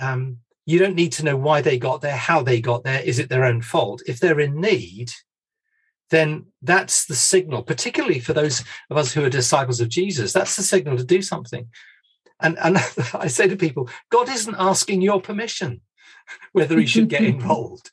Um, 0.00 0.38
you 0.66 0.80
don't 0.80 0.96
need 0.96 1.12
to 1.12 1.24
know 1.24 1.36
why 1.36 1.62
they 1.62 1.78
got 1.78 2.02
there, 2.02 2.16
how 2.16 2.42
they 2.42 2.60
got 2.60 2.82
there. 2.82 3.00
Is 3.00 3.20
it 3.20 3.28
their 3.28 3.44
own 3.44 3.62
fault? 3.62 4.02
If 4.06 4.18
they're 4.18 4.40
in 4.40 4.60
need, 4.60 5.12
then 6.10 6.46
that's 6.60 7.06
the 7.06 7.14
signal, 7.14 7.62
particularly 7.62 8.18
for 8.18 8.32
those 8.32 8.64
of 8.90 8.96
us 8.96 9.12
who 9.12 9.24
are 9.24 9.30
disciples 9.30 9.80
of 9.80 9.88
Jesus. 9.88 10.32
That's 10.32 10.56
the 10.56 10.64
signal 10.64 10.96
to 10.96 11.04
do 11.04 11.22
something. 11.22 11.68
And, 12.40 12.58
and 12.58 12.76
I 13.14 13.28
say 13.28 13.46
to 13.48 13.56
people, 13.56 13.88
God 14.10 14.28
isn't 14.28 14.56
asking 14.58 15.02
your 15.02 15.20
permission 15.20 15.80
whether 16.50 16.78
he 16.78 16.86
should 16.86 17.08
get 17.08 17.22
involved. 17.24 17.90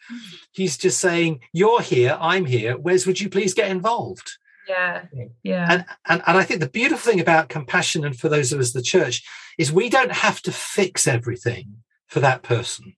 He's 0.52 0.76
just 0.76 1.00
saying, 1.00 1.42
You're 1.54 1.82
here, 1.82 2.18
I'm 2.20 2.46
here. 2.46 2.76
Wes 2.78 3.06
would 3.06 3.22
you 3.22 3.30
please 3.30 3.54
get 3.54 3.70
involved? 3.70 4.32
Yeah. 4.68 5.04
Yeah. 5.44 5.68
And, 5.70 5.86
and 6.08 6.24
and 6.26 6.38
I 6.38 6.44
think 6.44 6.60
the 6.60 6.70
beautiful 6.70 7.12
thing 7.12 7.20
about 7.20 7.50
compassion 7.50 8.06
and 8.06 8.18
for 8.18 8.30
those 8.30 8.54
of 8.54 8.60
us 8.60 8.72
the 8.72 8.82
church 8.82 9.24
is 9.58 9.72
we 9.72 9.90
don't 9.90 10.12
have 10.12 10.42
to 10.44 10.52
fix 10.52 11.08
everything 11.08 11.84
for 12.08 12.20
that 12.20 12.44
person. 12.44 12.96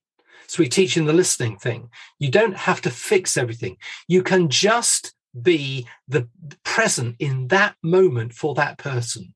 So 0.48 0.62
we 0.62 0.68
teach 0.68 0.96
in 0.96 1.06
the 1.06 1.12
listening 1.12 1.56
thing. 1.58 1.90
You 2.18 2.30
don't 2.30 2.56
have 2.56 2.80
to 2.82 2.90
fix 2.90 3.36
everything. 3.36 3.76
You 4.06 4.22
can 4.22 4.48
just 4.48 5.14
be 5.40 5.86
the 6.08 6.28
present 6.64 7.16
in 7.18 7.48
that 7.48 7.74
moment 7.82 8.32
for 8.32 8.54
that 8.54 8.78
person. 8.78 9.34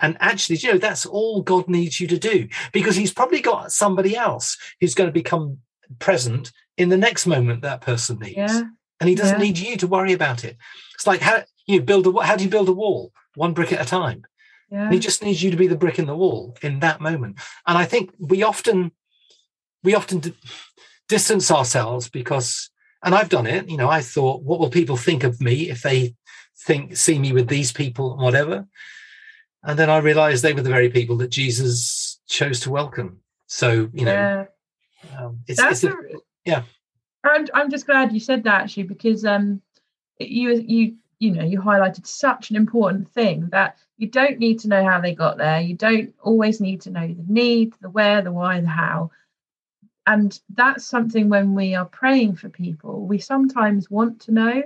And 0.00 0.16
actually, 0.20 0.56
you 0.56 0.72
know, 0.72 0.78
that's 0.78 1.06
all 1.06 1.42
God 1.42 1.68
needs 1.68 2.00
you 2.00 2.06
to 2.08 2.18
do 2.18 2.48
because 2.72 2.96
He's 2.96 3.12
probably 3.12 3.40
got 3.40 3.72
somebody 3.72 4.16
else 4.16 4.56
who's 4.80 4.94
going 4.94 5.08
to 5.08 5.12
become 5.12 5.58
present 5.98 6.52
in 6.76 6.88
the 6.88 6.98
next 6.98 7.26
moment 7.26 7.62
that 7.62 7.80
person 7.80 8.18
needs. 8.18 8.36
Yeah. 8.36 8.62
And 9.00 9.08
He 9.08 9.14
doesn't 9.14 9.38
yeah. 9.38 9.46
need 9.46 9.58
you 9.58 9.76
to 9.78 9.86
worry 9.86 10.12
about 10.12 10.44
it. 10.44 10.56
It's 10.94 11.06
like 11.06 11.20
how 11.20 11.44
you 11.66 11.82
build 11.82 12.06
a 12.06 12.22
how 12.22 12.36
do 12.36 12.44
you 12.44 12.50
build 12.50 12.68
a 12.68 12.72
wall? 12.72 13.12
One 13.34 13.54
brick 13.54 13.72
at 13.72 13.80
a 13.80 13.88
time. 13.88 14.24
Yeah. 14.70 14.90
He 14.90 14.98
just 14.98 15.22
needs 15.22 15.42
you 15.42 15.50
to 15.50 15.56
be 15.56 15.68
the 15.68 15.76
brick 15.76 15.98
in 15.98 16.06
the 16.06 16.16
wall 16.16 16.56
in 16.62 16.80
that 16.80 17.00
moment. 17.00 17.38
And 17.66 17.78
I 17.78 17.84
think 17.84 18.10
we 18.18 18.42
often 18.42 18.92
we 19.82 19.94
often 19.94 20.18
d- 20.18 20.34
distance 21.08 21.50
ourselves 21.50 22.08
because 22.08 22.70
and 23.02 23.14
I've 23.14 23.28
done 23.28 23.46
it, 23.46 23.68
you 23.68 23.76
know, 23.76 23.88
I 23.88 24.00
thought 24.00 24.42
what 24.42 24.58
will 24.58 24.70
people 24.70 24.96
think 24.96 25.22
of 25.22 25.40
me 25.40 25.70
if 25.70 25.82
they 25.82 26.16
think 26.58 26.96
see 26.96 27.18
me 27.18 27.32
with 27.32 27.48
these 27.48 27.72
people 27.72 28.12
and 28.12 28.22
whatever. 28.22 28.66
And 29.62 29.78
then 29.78 29.90
I 29.90 29.98
realized 29.98 30.42
they 30.42 30.52
were 30.52 30.62
the 30.62 30.70
very 30.70 30.90
people 30.90 31.16
that 31.18 31.30
Jesus 31.30 32.20
chose 32.26 32.60
to 32.60 32.70
welcome. 32.70 33.20
So, 33.46 33.88
you 33.92 34.04
know, 34.04 34.12
yeah. 34.12 34.44
Um, 35.18 35.40
it's, 35.46 35.62
it's 35.62 35.84
a, 35.84 35.90
a, 35.90 35.94
yeah. 36.44 36.62
I'm, 37.22 37.46
I'm 37.54 37.70
just 37.70 37.86
glad 37.86 38.12
you 38.12 38.20
said 38.20 38.44
that 38.44 38.62
actually 38.62 38.84
because 38.84 39.24
um 39.24 39.62
you 40.18 40.50
you 40.66 40.96
you 41.18 41.30
know 41.30 41.44
you 41.44 41.60
highlighted 41.60 42.06
such 42.06 42.50
an 42.50 42.56
important 42.56 43.08
thing 43.08 43.48
that 43.50 43.76
you 43.98 44.08
don't 44.08 44.38
need 44.38 44.58
to 44.60 44.68
know 44.68 44.84
how 44.84 45.00
they 45.00 45.14
got 45.14 45.38
there. 45.38 45.60
You 45.60 45.74
don't 45.74 46.14
always 46.22 46.60
need 46.60 46.82
to 46.82 46.90
know 46.90 47.06
the 47.06 47.24
need 47.26 47.72
the 47.80 47.90
where 47.90 48.22
the 48.22 48.32
why 48.32 48.60
the 48.60 48.68
how. 48.68 49.10
And 50.06 50.38
that's 50.54 50.84
something 50.84 51.28
when 51.28 51.54
we 51.54 51.74
are 51.74 51.86
praying 51.86 52.36
for 52.36 52.48
people 52.48 53.06
we 53.06 53.18
sometimes 53.18 53.90
want 53.90 54.20
to 54.22 54.32
know 54.32 54.62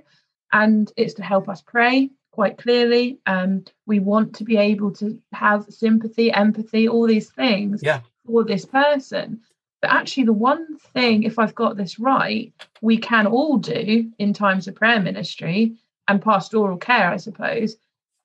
and 0.53 0.93
it's 0.97 1.15
to 1.15 1.23
help 1.23 1.49
us 1.49 1.63
pray 1.63 2.11
quite 2.33 2.59
clearly. 2.59 3.19
Um, 3.27 3.65
we 3.87 4.01
want 4.01 4.35
to 4.37 4.45
be 4.45 4.57
able 4.57 4.93
to 4.95 5.21
have 5.33 5.67
sympathy 5.69 6.33
empathy 6.33 6.89
all 6.89 7.07
these 7.07 7.31
things 7.31 7.81
yeah. 7.83 8.01
for 8.27 8.45
this 8.45 8.65
person. 8.65 9.41
But 9.81 9.93
actually 9.93 10.25
the 10.25 10.35
one 10.35 10.77
thing 10.93 11.23
if 11.23 11.39
i've 11.39 11.55
got 11.55 11.77
this 11.77 11.99
right 11.99 12.53
we 12.83 12.99
can 12.99 13.27
all 13.27 13.57
do 13.57 14.11
in 14.19 14.35
times 14.35 14.69
of 14.69 14.75
prayer 14.75 15.01
ministry 15.01 15.75
and 16.11 16.21
pastoral 16.21 16.77
care, 16.77 17.09
I 17.09 17.19
suppose, 17.19 17.77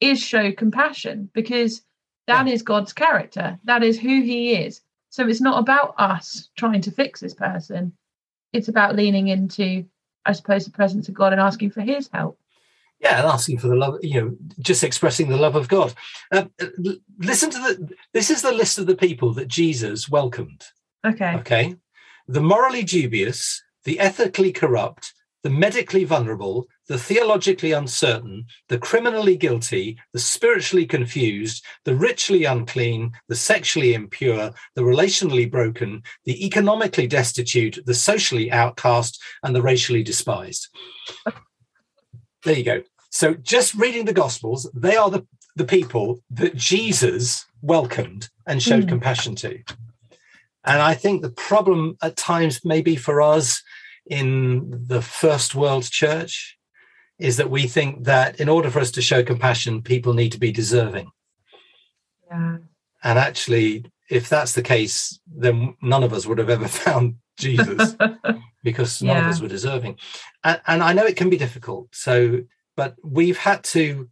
is 0.02 0.20
show 0.20 0.52
compassion 0.52 1.30
because 1.34 1.84
that 2.26 2.48
yeah. 2.48 2.54
is 2.54 2.64
God's 2.64 2.94
character. 2.94 3.60
That 3.66 3.84
is 3.84 4.00
who 4.00 4.22
He 4.24 4.56
is. 4.56 4.82
So 5.12 5.28
it's 5.28 5.40
not 5.40 5.60
about 5.60 5.94
us 6.00 6.50
trying 6.58 6.82
to 6.82 6.92
fix 6.92 7.20
this 7.20 7.36
person. 7.36 7.94
It's 8.54 8.68
about 8.68 8.96
leaning 8.96 9.28
into, 9.28 9.86
I 10.26 10.32
suppose, 10.32 10.66
the 10.66 10.72
presence 10.72 11.08
of 11.08 11.14
God 11.14 11.32
and 11.32 11.40
asking 11.40 11.70
for 11.70 11.82
His 11.82 12.10
help. 12.12 12.40
Yeah, 13.00 13.20
and 13.20 13.28
asking 13.28 13.60
for 13.60 13.68
the 13.68 13.76
love, 13.76 14.00
you 14.02 14.20
know, 14.20 14.36
just 14.60 14.84
expressing 14.84 15.30
the 15.30 15.38
love 15.38 15.56
of 15.56 15.68
God. 15.68 15.94
Uh, 16.32 16.46
listen 17.20 17.52
to 17.52 17.60
the. 17.60 17.96
This 18.14 18.32
is 18.32 18.42
the 18.42 18.54
list 18.54 18.80
of 18.80 18.88
the 18.88 18.96
people 18.96 19.32
that 19.34 19.48
Jesus 19.48 20.10
welcomed. 20.10 20.66
Okay. 21.06 21.36
Okay. 21.36 21.76
The 22.28 22.42
morally 22.42 22.84
dubious, 22.84 23.62
the 23.84 24.00
ethically 24.00 24.52
corrupt, 24.52 25.14
the 25.44 25.52
medically 25.52 26.04
vulnerable, 26.04 26.66
the 26.88 26.98
theologically 26.98 27.72
uncertain, 27.72 28.46
the 28.70 28.78
criminally 28.78 29.36
guilty, 29.36 29.98
the 30.14 30.20
spiritually 30.20 30.86
confused, 30.86 31.64
the 31.84 31.96
ritually 31.96 32.46
unclean, 32.46 33.12
the 33.28 33.36
sexually 33.36 33.94
impure, 33.94 34.52
the 34.76 34.82
relationally 34.82 35.50
broken, 35.50 36.04
the 36.26 36.46
economically 36.46 37.08
destitute, 37.08 37.80
the 37.86 37.94
socially 37.94 38.52
outcast, 38.52 39.22
and 39.44 39.56
the 39.56 39.62
racially 39.62 40.04
despised. 40.04 40.68
There 42.44 42.56
you 42.56 42.64
go. 42.64 42.84
So, 43.10 43.34
just 43.34 43.74
reading 43.74 44.06
the 44.06 44.14
Gospels, 44.14 44.70
they 44.76 44.96
are 44.96 45.10
the, 45.10 45.26
the 45.56 45.66
people 45.66 46.20
that 46.30 46.56
Jesus 46.56 47.46
welcomed 47.62 48.30
and 48.46 48.62
showed 48.62 48.86
mm. 48.86 48.90
compassion 48.90 49.36
to. 49.38 49.58
And 50.64 50.82
I 50.82 50.94
think 50.94 51.22
the 51.22 51.32
problem 51.32 51.98
at 52.02 52.18
times, 52.18 52.62
maybe 52.64 52.96
for 52.96 53.22
us 53.22 53.64
in 54.08 54.86
the 54.88 55.02
first 55.02 55.56
world 55.56 55.90
church, 55.90 56.55
is 57.18 57.38
that 57.38 57.50
we 57.50 57.68
think 57.68 58.04
that 58.06 58.40
in 58.40 58.50
order 58.50 58.70
for 58.70 58.80
us 58.80 58.92
to 58.92 59.02
show 59.02 59.24
compassion, 59.24 59.82
people 59.82 60.14
need 60.14 60.32
to 60.32 60.40
be 60.40 60.52
deserving. 60.52 61.10
Yeah. 62.30 62.58
And 63.04 63.20
actually, 63.20 63.86
if 64.10 64.28
that's 64.30 64.54
the 64.54 64.62
case, 64.62 65.20
then 65.28 65.76
none 65.82 66.04
of 66.04 66.14
us 66.14 66.26
would 66.26 66.38
have 66.38 66.50
ever 66.50 66.68
found 66.86 67.16
Jesus 67.38 67.96
because 68.64 69.02
none 69.02 69.16
yeah. 69.16 69.26
of 69.26 69.32
us 69.32 69.42
were 69.42 69.48
deserving. 69.48 69.98
And, 70.44 70.62
and 70.68 70.84
I 70.84 70.94
know 70.94 71.06
it 71.06 71.18
can 71.18 71.30
be 71.30 71.38
difficult. 71.38 71.88
So, 71.94 72.44
but 72.76 72.96
we've 73.04 73.38
had 73.38 73.64
to, 73.66 74.10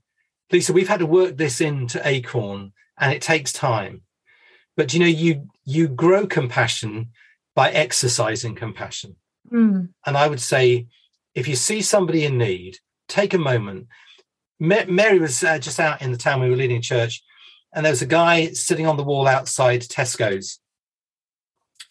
Lisa, 0.51 0.73
we've 0.73 0.87
had 0.87 0.99
to 0.99 1.05
work 1.05 1.37
this 1.37 1.59
into 1.59 2.05
Acorn 2.07 2.71
and 2.97 3.11
it 3.11 3.21
takes 3.21 3.51
time. 3.51 4.03
But 4.75 4.93
you 4.93 4.99
know, 4.99 5.05
you 5.05 5.47
you 5.65 5.87
grow 5.87 6.25
compassion 6.25 7.11
by 7.55 7.69
exercising 7.71 8.55
compassion. 8.55 9.15
Mm. 9.51 9.89
And 10.05 10.17
I 10.17 10.27
would 10.27 10.41
say, 10.41 10.87
if 11.35 11.47
you 11.47 11.55
see 11.55 11.81
somebody 11.81 12.25
in 12.25 12.37
need, 12.37 12.79
take 13.07 13.33
a 13.33 13.37
moment. 13.37 13.87
Mary 14.59 15.19
was 15.19 15.43
uh, 15.43 15.59
just 15.59 15.79
out 15.79 16.01
in 16.01 16.11
the 16.11 16.17
town 16.17 16.41
we 16.41 16.49
were 16.49 16.55
leading 16.55 16.81
church, 16.81 17.21
and 17.73 17.85
there 17.85 17.91
was 17.91 18.01
a 18.01 18.07
guy 18.07 18.49
sitting 18.51 18.87
on 18.87 18.97
the 18.97 19.03
wall 19.03 19.27
outside 19.27 19.81
Tesco's. 19.81 20.59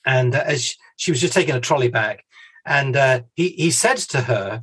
And 0.07 0.35
uh, 0.35 0.43
as 0.47 0.65
she, 0.65 0.75
she, 0.97 1.11
was 1.11 1.21
just 1.21 1.35
taking 1.35 1.55
a 1.55 1.61
trolley 1.61 1.89
back, 1.89 2.25
and 2.65 2.97
uh, 2.97 3.23
he 3.35 3.51
he 3.51 3.71
said 3.71 3.99
to 3.99 4.23
her, 4.23 4.63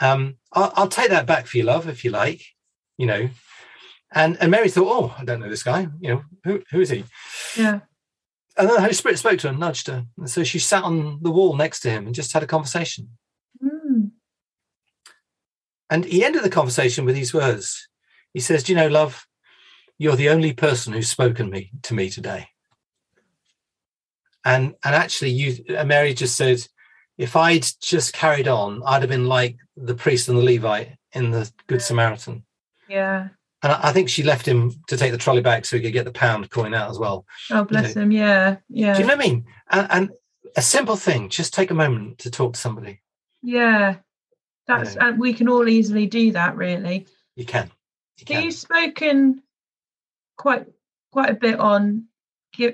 um, 0.00 0.36
I'll, 0.52 0.72
"I'll 0.76 0.88
take 0.88 1.10
that 1.10 1.26
back 1.26 1.46
for 1.46 1.58
you, 1.58 1.64
love, 1.64 1.88
if 1.88 2.04
you 2.04 2.10
like." 2.10 2.42
You 2.96 3.06
know, 3.06 3.28
and 4.12 4.38
and 4.40 4.50
Mary 4.50 4.70
thought, 4.70 4.88
"Oh, 4.88 5.14
I 5.18 5.24
don't 5.24 5.40
know 5.40 5.50
this 5.50 5.62
guy. 5.62 5.88
You 6.00 6.08
know, 6.14 6.22
who 6.44 6.62
who 6.70 6.80
is 6.80 6.90
he?" 6.90 7.04
Yeah. 7.56 7.80
And 8.56 8.68
then 8.68 8.74
the 8.74 8.80
Holy 8.80 8.94
Spirit 8.94 9.18
spoke 9.18 9.38
to 9.40 9.48
her 9.48 9.50
and 9.50 9.60
nudged 9.60 9.86
her, 9.88 10.04
and 10.16 10.30
so 10.30 10.42
she 10.42 10.58
sat 10.58 10.84
on 10.84 11.22
the 11.22 11.30
wall 11.30 11.56
next 11.56 11.80
to 11.80 11.90
him 11.90 12.06
and 12.06 12.14
just 12.14 12.32
had 12.32 12.42
a 12.42 12.46
conversation. 12.46 13.10
And 15.90 16.04
he 16.04 16.24
ended 16.24 16.42
the 16.42 16.50
conversation 16.50 17.04
with 17.04 17.14
these 17.14 17.32
words. 17.32 17.88
He 18.34 18.40
says, 18.40 18.62
Do 18.62 18.72
you 18.72 18.76
know, 18.76 18.88
love, 18.88 19.26
you're 19.98 20.16
the 20.16 20.28
only 20.28 20.52
person 20.52 20.92
who's 20.92 21.08
spoken 21.08 21.50
me 21.50 21.70
to 21.82 21.94
me 21.94 22.10
today. 22.10 22.48
And 24.44 24.74
and 24.84 24.94
actually 24.94 25.30
you 25.30 25.64
Mary 25.84 26.14
just 26.14 26.36
said, 26.36 26.64
if 27.18 27.34
I'd 27.34 27.66
just 27.82 28.12
carried 28.12 28.46
on, 28.46 28.82
I'd 28.86 29.02
have 29.02 29.10
been 29.10 29.26
like 29.26 29.58
the 29.76 29.96
priest 29.96 30.28
and 30.28 30.38
the 30.38 30.42
Levite 30.42 30.96
in 31.12 31.32
the 31.32 31.50
Good 31.66 31.82
Samaritan. 31.82 32.44
Yeah. 32.88 33.28
And 33.60 33.72
I 33.72 33.92
think 33.92 34.08
she 34.08 34.22
left 34.22 34.46
him 34.46 34.72
to 34.86 34.96
take 34.96 35.10
the 35.10 35.18
trolley 35.18 35.40
back 35.40 35.64
so 35.64 35.76
he 35.76 35.82
could 35.82 35.92
get 35.92 36.04
the 36.04 36.12
pound 36.12 36.48
coin 36.50 36.74
out 36.74 36.90
as 36.90 36.98
well. 36.98 37.26
Oh, 37.50 37.64
bless 37.64 37.88
you 37.88 37.94
know? 37.96 38.02
him. 38.02 38.12
Yeah. 38.12 38.56
Yeah. 38.68 38.94
Do 38.94 39.00
you 39.00 39.06
know 39.06 39.16
what 39.16 39.24
I 39.24 39.28
mean? 39.28 39.44
And, 39.70 39.86
and, 39.90 40.10
a 40.56 40.62
simple 40.62 40.96
thing, 40.96 41.28
just 41.28 41.52
take 41.52 41.70
a 41.70 41.74
moment 41.74 42.18
to 42.18 42.30
talk 42.30 42.54
to 42.54 42.58
somebody. 42.58 43.02
Yeah. 43.42 43.96
That's 44.68 44.96
and 44.96 45.14
uh, 45.14 45.16
we 45.18 45.32
can 45.32 45.48
all 45.48 45.66
easily 45.66 46.06
do 46.06 46.30
that. 46.32 46.56
Really, 46.56 47.06
you 47.34 47.46
can. 47.46 47.70
You 48.18 48.26
can. 48.26 48.44
You've 48.44 48.54
spoken 48.54 49.42
quite 50.36 50.66
quite 51.10 51.30
a 51.30 51.34
bit 51.34 51.58
on 51.58 52.04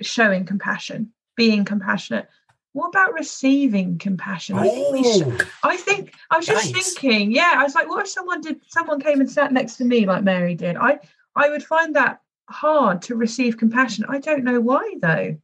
showing 0.03 0.45
compassion, 0.45 1.13
being 1.37 1.65
compassionate. 1.65 2.29
What 2.73 2.89
about 2.89 3.15
receiving 3.15 3.99
compassion? 3.99 4.59
I 4.59 4.69
think, 4.69 4.93
we 4.93 5.05
should. 5.05 5.47
I 5.63 5.77
think 5.77 6.13
I 6.33 6.37
was 6.39 6.47
just 6.47 6.75
nice. 6.75 6.95
thinking, 6.95 7.31
yeah, 7.31 7.55
I 7.57 7.63
was 7.63 7.77
like, 7.77 7.89
what 7.89 8.05
if 8.05 8.09
someone 8.09 8.41
did 8.41 8.61
someone 8.67 9.01
came 9.01 9.21
and 9.21 9.31
sat 9.31 9.53
next 9.53 9.77
to 9.77 9.85
me 9.85 10.05
like 10.05 10.25
Mary 10.25 10.57
did? 10.57 10.77
I 10.77 10.99
I 11.37 11.49
would 11.49 11.63
find 11.63 11.95
that 11.95 12.21
hard 12.51 13.03
to 13.03 13.15
receive 13.15 13.57
compassion. 13.57 14.05
I 14.09 14.19
don't 14.19 14.43
know 14.43 14.61
why 14.61 14.97
though 15.01 15.37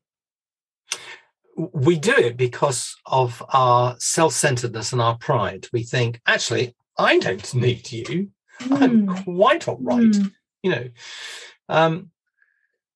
we 1.73 1.99
do 1.99 2.15
it 2.15 2.37
because 2.37 2.97
of 3.07 3.43
our 3.51 3.97
self-centeredness 3.99 4.93
and 4.93 5.03
our 5.03 5.17
pride. 5.19 5.67
We 5.73 5.83
think, 5.83 6.21
actually, 6.27 6.75
I 6.99 7.19
don't 7.19 7.55
need 7.55 7.91
you. 7.91 8.31
Mm. 8.59 8.83
I'm 8.83 9.07
hmm. 9.07 9.37
quite 9.37 9.69
all 9.69 9.79
right. 9.81 10.01
Mm. 10.01 10.33
You 10.63 10.71
know, 10.71 10.89
um, 11.69 12.11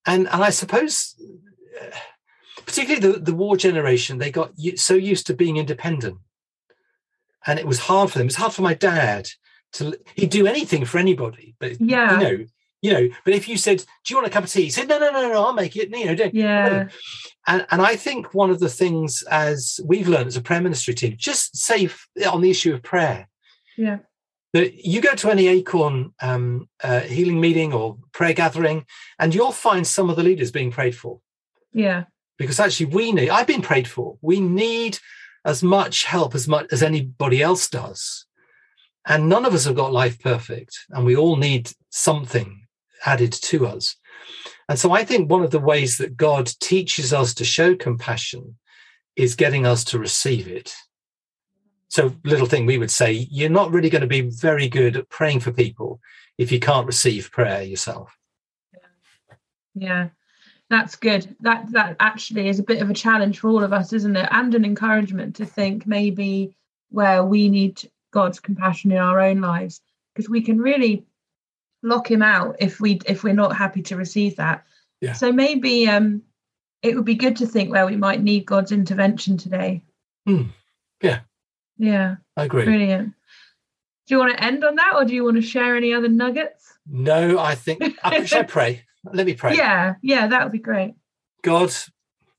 and 0.07 0.29
and 0.29 0.45
I 0.45 0.51
suppose, 0.51 1.15
uh, 1.81 1.97
particularly 2.67 3.01
the 3.01 3.21
the 3.21 3.35
war 3.35 3.57
generation, 3.57 4.19
they 4.19 4.31
got 4.31 4.53
so 4.77 4.95
used 4.95 5.27
to 5.29 5.35
being 5.35 5.57
independent, 5.57 6.19
and 7.47 7.59
it 7.59 7.67
was 7.67 7.79
hard 7.79 8.11
for 8.11 8.19
them. 8.19 8.27
It's 8.27 8.37
hard 8.37 8.53
for 8.53 8.63
my 8.63 8.75
dad 8.75 9.29
to 9.75 9.99
he'd 10.15 10.31
do 10.31 10.47
anything 10.47 10.85
for 10.85 10.99
anybody, 10.99 11.55
but 11.59 11.81
yeah, 11.81 12.13
you 12.13 12.25
know, 12.25 12.45
you 12.85 12.93
know. 12.93 13.09
But 13.25 13.33
if 13.33 13.49
you 13.49 13.57
said, 13.57 13.79
"Do 13.79 14.13
you 14.13 14.17
want 14.17 14.27
a 14.27 14.31
cup 14.31 14.45
of 14.45 14.51
tea?" 14.51 14.65
He 14.65 14.71
said, 14.71 14.89
"No, 14.89 14.99
no, 14.99 15.11
no, 15.11 15.33
no, 15.33 15.43
I'll 15.43 15.55
make 15.55 15.75
it." 15.75 15.89
You 15.89 16.05
know, 16.05 16.15
don't. 16.15 16.35
yeah. 16.35 16.89
And, 17.47 17.67
and 17.71 17.83
I 17.83 17.97
think 17.97 18.35
one 18.35 18.51
of 18.51 18.61
the 18.61 18.69
things 18.69 19.23
as 19.31 19.81
we've 19.85 20.09
learned 20.09 20.29
as 20.29 20.37
a 20.37 20.43
prayer 20.43 20.61
ministry 20.61 20.93
team, 20.93 21.15
just 21.17 21.57
say 21.57 21.89
on 22.31 22.43
the 22.43 22.51
issue 22.51 22.75
of 22.75 22.83
prayer, 22.83 23.29
yeah, 23.79 23.99
that 24.53 24.87
you 24.87 25.01
go 25.01 25.15
to 25.15 25.31
any 25.31 25.49
Acorn 25.49 26.13
um, 26.21 26.69
uh, 26.83 27.01
healing 27.01 27.41
meeting 27.41 27.73
or 27.73 27.97
prayer 28.13 28.35
gathering, 28.35 28.85
and 29.19 29.35
you'll 29.35 29.53
find 29.53 29.87
some 29.87 30.11
of 30.11 30.17
the 30.17 30.23
leaders 30.23 30.53
being 30.53 30.71
prayed 30.71 30.95
for. 30.95 31.21
Yeah, 31.73 32.05
because 32.37 32.61
actually 32.61 32.87
we 32.87 33.13
need. 33.13 33.31
I've 33.31 33.47
been 33.47 33.63
prayed 33.63 33.89
for. 33.89 34.19
We 34.21 34.41
need 34.41 34.99
as 35.47 35.63
much 35.63 36.05
help 36.05 36.35
as 36.35 36.47
much 36.47 36.67
as 36.71 36.83
anybody 36.83 37.41
else 37.41 37.67
does, 37.71 38.27
and 39.07 39.31
none 39.31 39.47
of 39.47 39.55
us 39.55 39.65
have 39.65 39.75
got 39.75 39.91
life 39.91 40.21
perfect, 40.21 40.81
and 40.91 41.07
we 41.07 41.17
all 41.17 41.37
need 41.37 41.71
something 41.89 42.64
added 43.05 43.33
to 43.33 43.67
us. 43.67 43.97
And 44.69 44.79
so 44.79 44.93
I 44.93 45.05
think 45.05 45.31
one 45.31 45.43
of 45.43 45.51
the 45.51 45.59
ways 45.59 45.99
that 45.99 46.17
God 46.17 46.51
teaches 46.61 47.13
us 47.13 47.35
to 47.35 47.45
show 47.45 47.75
compassion 47.75 48.57
is 49.17 49.35
getting 49.35 49.67
us 49.67 49.85
to 49.85 49.99
receive 49.99 50.49
it. 50.49 50.75
So, 51.89 52.13
little 52.25 52.47
thing 52.47 52.67
we 52.67 52.79
would 52.79 52.91
say, 52.91 53.13
you're 53.31 53.49
not 53.51 53.71
really 53.71 53.91
going 53.91 54.03
to 54.03 54.09
be 54.09 54.23
very 54.23 54.69
good 54.69 54.97
at 54.97 55.09
praying 55.11 55.41
for 55.41 55.53
people 55.53 56.01
if 56.39 56.51
you 56.51 56.59
can't 56.59 56.89
receive 56.89 57.31
prayer 57.31 57.63
yourself. 57.63 58.19
Yeah, 59.77 60.09
that's 60.71 60.97
good. 60.97 61.37
That 61.41 61.71
that 61.71 61.97
actually 62.01 62.49
is 62.49 62.59
a 62.59 62.65
bit 62.65 62.83
of 62.83 62.91
a 62.91 62.95
challenge 62.95 63.39
for 63.39 63.49
all 63.49 63.63
of 63.63 63.73
us, 63.73 63.93
isn't 63.93 64.17
it? 64.17 64.29
And 64.33 64.55
an 64.55 64.65
encouragement 64.65 65.37
to 65.37 65.47
think 65.47 65.87
maybe 65.87 66.57
where 66.91 67.25
we 67.25 67.49
need 67.49 67.89
God's 68.11 68.41
compassion 68.41 68.91
in 68.91 68.99
our 68.99 69.21
own 69.21 69.41
lives, 69.41 69.81
because 70.13 70.29
we 70.29 70.43
can 70.43 70.59
really 70.59 71.05
lock 71.85 72.11
him 72.11 72.23
out 72.23 72.57
if 72.59 72.81
we 72.81 73.01
if 73.07 73.23
we're 73.23 73.35
not 73.35 73.57
happy 73.57 73.83
to 73.83 73.97
receive 73.97 74.37
that. 74.37 74.65
Yeah. 75.01 75.13
So 75.13 75.31
maybe 75.31 75.87
um 75.87 76.23
it 76.83 76.97
would 76.97 77.05
be 77.05 77.15
good 77.15 77.37
to 77.37 77.47
think 77.47 77.71
where 77.71 77.87
we 77.87 77.97
might 77.97 78.23
need 78.23 78.47
God's 78.47 78.73
intervention 78.73 79.37
today. 79.37 79.83
Hmm. 80.27 80.45
Yeah. 81.01 81.21
Yeah. 81.79 82.17
I 82.37 82.45
agree. 82.45 82.65
Brilliant. 82.65 83.15
Do 84.07 84.15
you 84.15 84.19
want 84.19 84.37
to 84.37 84.43
end 84.43 84.65
on 84.65 84.75
that 84.75 84.95
or 84.97 85.05
do 85.05 85.15
you 85.15 85.25
want 85.25 85.37
to 85.37 85.43
share 85.43 85.77
any 85.77 85.95
other 85.95 86.09
nuggets? 86.09 86.75
No, 86.87 87.39
I 87.39 87.55
think 87.55 87.83
I 88.03 88.25
should 88.25 88.39
I 88.39 88.43
pray. 88.43 88.83
Let 89.13 89.27
me 89.27 89.35
pray. 89.35 89.57
Yeah, 89.57 89.95
yeah, 90.03 90.27
that 90.27 90.43
would 90.43 90.53
be 90.53 90.59
great. 90.59 90.95
God, 91.43 91.73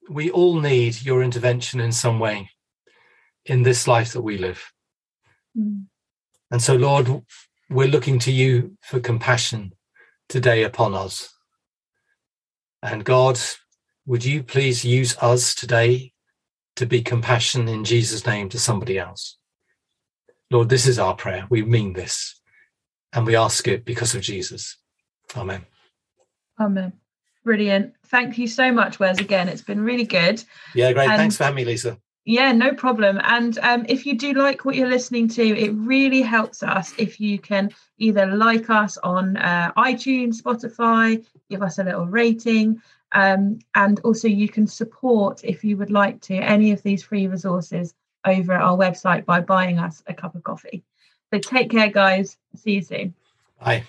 we 0.10 0.32
all 0.32 0.60
need 0.60 1.04
your 1.04 1.24
intervention 1.24 1.80
in 1.80 1.92
some 1.92 2.20
way 2.20 2.50
in 3.46 3.64
this 3.64 3.88
life 3.88 4.14
that 4.14 4.22
we 4.22 4.38
live. 4.38 4.72
Mm. 5.58 5.86
And 6.52 6.62
so, 6.62 6.76
Lord, 6.76 7.24
we're 7.70 7.88
looking 7.88 8.20
to 8.20 8.32
you 8.32 8.78
for 8.82 9.00
compassion 9.00 9.74
today 10.30 10.64
upon 10.64 10.94
us. 10.94 11.34
And 12.82 13.04
God, 13.04 13.40
would 14.06 14.24
you 14.24 14.44
please 14.44 14.86
use 14.86 15.18
us 15.22 15.56
today 15.56 16.14
to 16.76 16.86
be 16.86 17.02
compassion 17.02 17.68
in 17.68 17.84
Jesus' 17.84 18.26
name 18.26 18.50
to 18.50 18.60
somebody 18.60 19.00
else? 19.00 19.38
Lord, 20.52 20.70
this 20.70 20.86
is 20.86 21.00
our 21.00 21.16
prayer. 21.16 21.48
We 21.50 21.64
mean 21.64 21.94
this. 21.94 22.40
And 23.14 23.26
we 23.26 23.36
ask 23.36 23.68
it 23.68 23.86
because 23.86 24.14
of 24.14 24.22
Jesus. 24.22 24.78
Amen. 25.36 25.66
Amen. 26.60 26.94
Brilliant. 27.44 27.94
Thank 28.08 28.38
you 28.38 28.48
so 28.48 28.72
much, 28.72 29.00
Wes, 29.00 29.20
again. 29.20 29.48
It's 29.48 29.62
been 29.62 29.82
really 29.82 30.06
good. 30.06 30.44
Yeah, 30.74 30.92
great. 30.94 31.10
And 31.10 31.18
Thanks 31.18 31.38
for 31.38 31.46
having 31.46 31.58
me, 31.58 31.66
Lisa. 31.66 31.98
Yeah, 32.28 32.52
no 32.54 32.74
problem. 32.74 33.22
And 33.24 33.58
um, 33.60 33.86
if 33.88 34.06
you 34.08 34.18
do 34.18 34.34
like 34.34 34.66
what 34.66 34.76
you're 34.76 34.90
listening 34.90 35.28
to, 35.30 35.44
it 35.44 35.70
really 35.76 36.24
helps 36.24 36.64
us 36.64 36.92
if 36.98 37.20
you 37.20 37.38
can 37.38 37.70
either 38.00 38.26
like 38.26 38.70
us 38.72 38.98
on 38.98 39.38
uh, 39.38 39.72
iTunes, 39.78 40.42
Spotify, 40.42 41.24
give 41.52 41.62
us 41.62 41.78
a 41.78 41.84
little 41.84 42.08
rating. 42.08 42.82
Um, 43.12 43.60
and 43.76 44.00
also, 44.00 44.28
you 44.28 44.50
can 44.50 44.66
support, 44.66 45.42
if 45.44 45.64
you 45.64 45.78
would 45.78 45.92
like 45.92 46.20
to, 46.22 46.36
any 46.36 46.72
of 46.72 46.82
these 46.82 47.04
free 47.04 47.28
resources 47.28 47.94
over 48.26 48.54
at 48.54 48.62
our 48.62 48.76
website 48.76 49.24
by 49.26 49.40
buying 49.40 49.78
us 49.78 50.02
a 50.08 50.14
cup 50.14 50.34
of 50.34 50.44
coffee. 50.44 50.84
So 51.32 51.40
take 51.40 51.70
care, 51.70 51.90
guys. 51.90 52.38
See 52.56 52.74
you 52.74 52.82
soon. 52.82 53.14
Bye. 53.64 53.84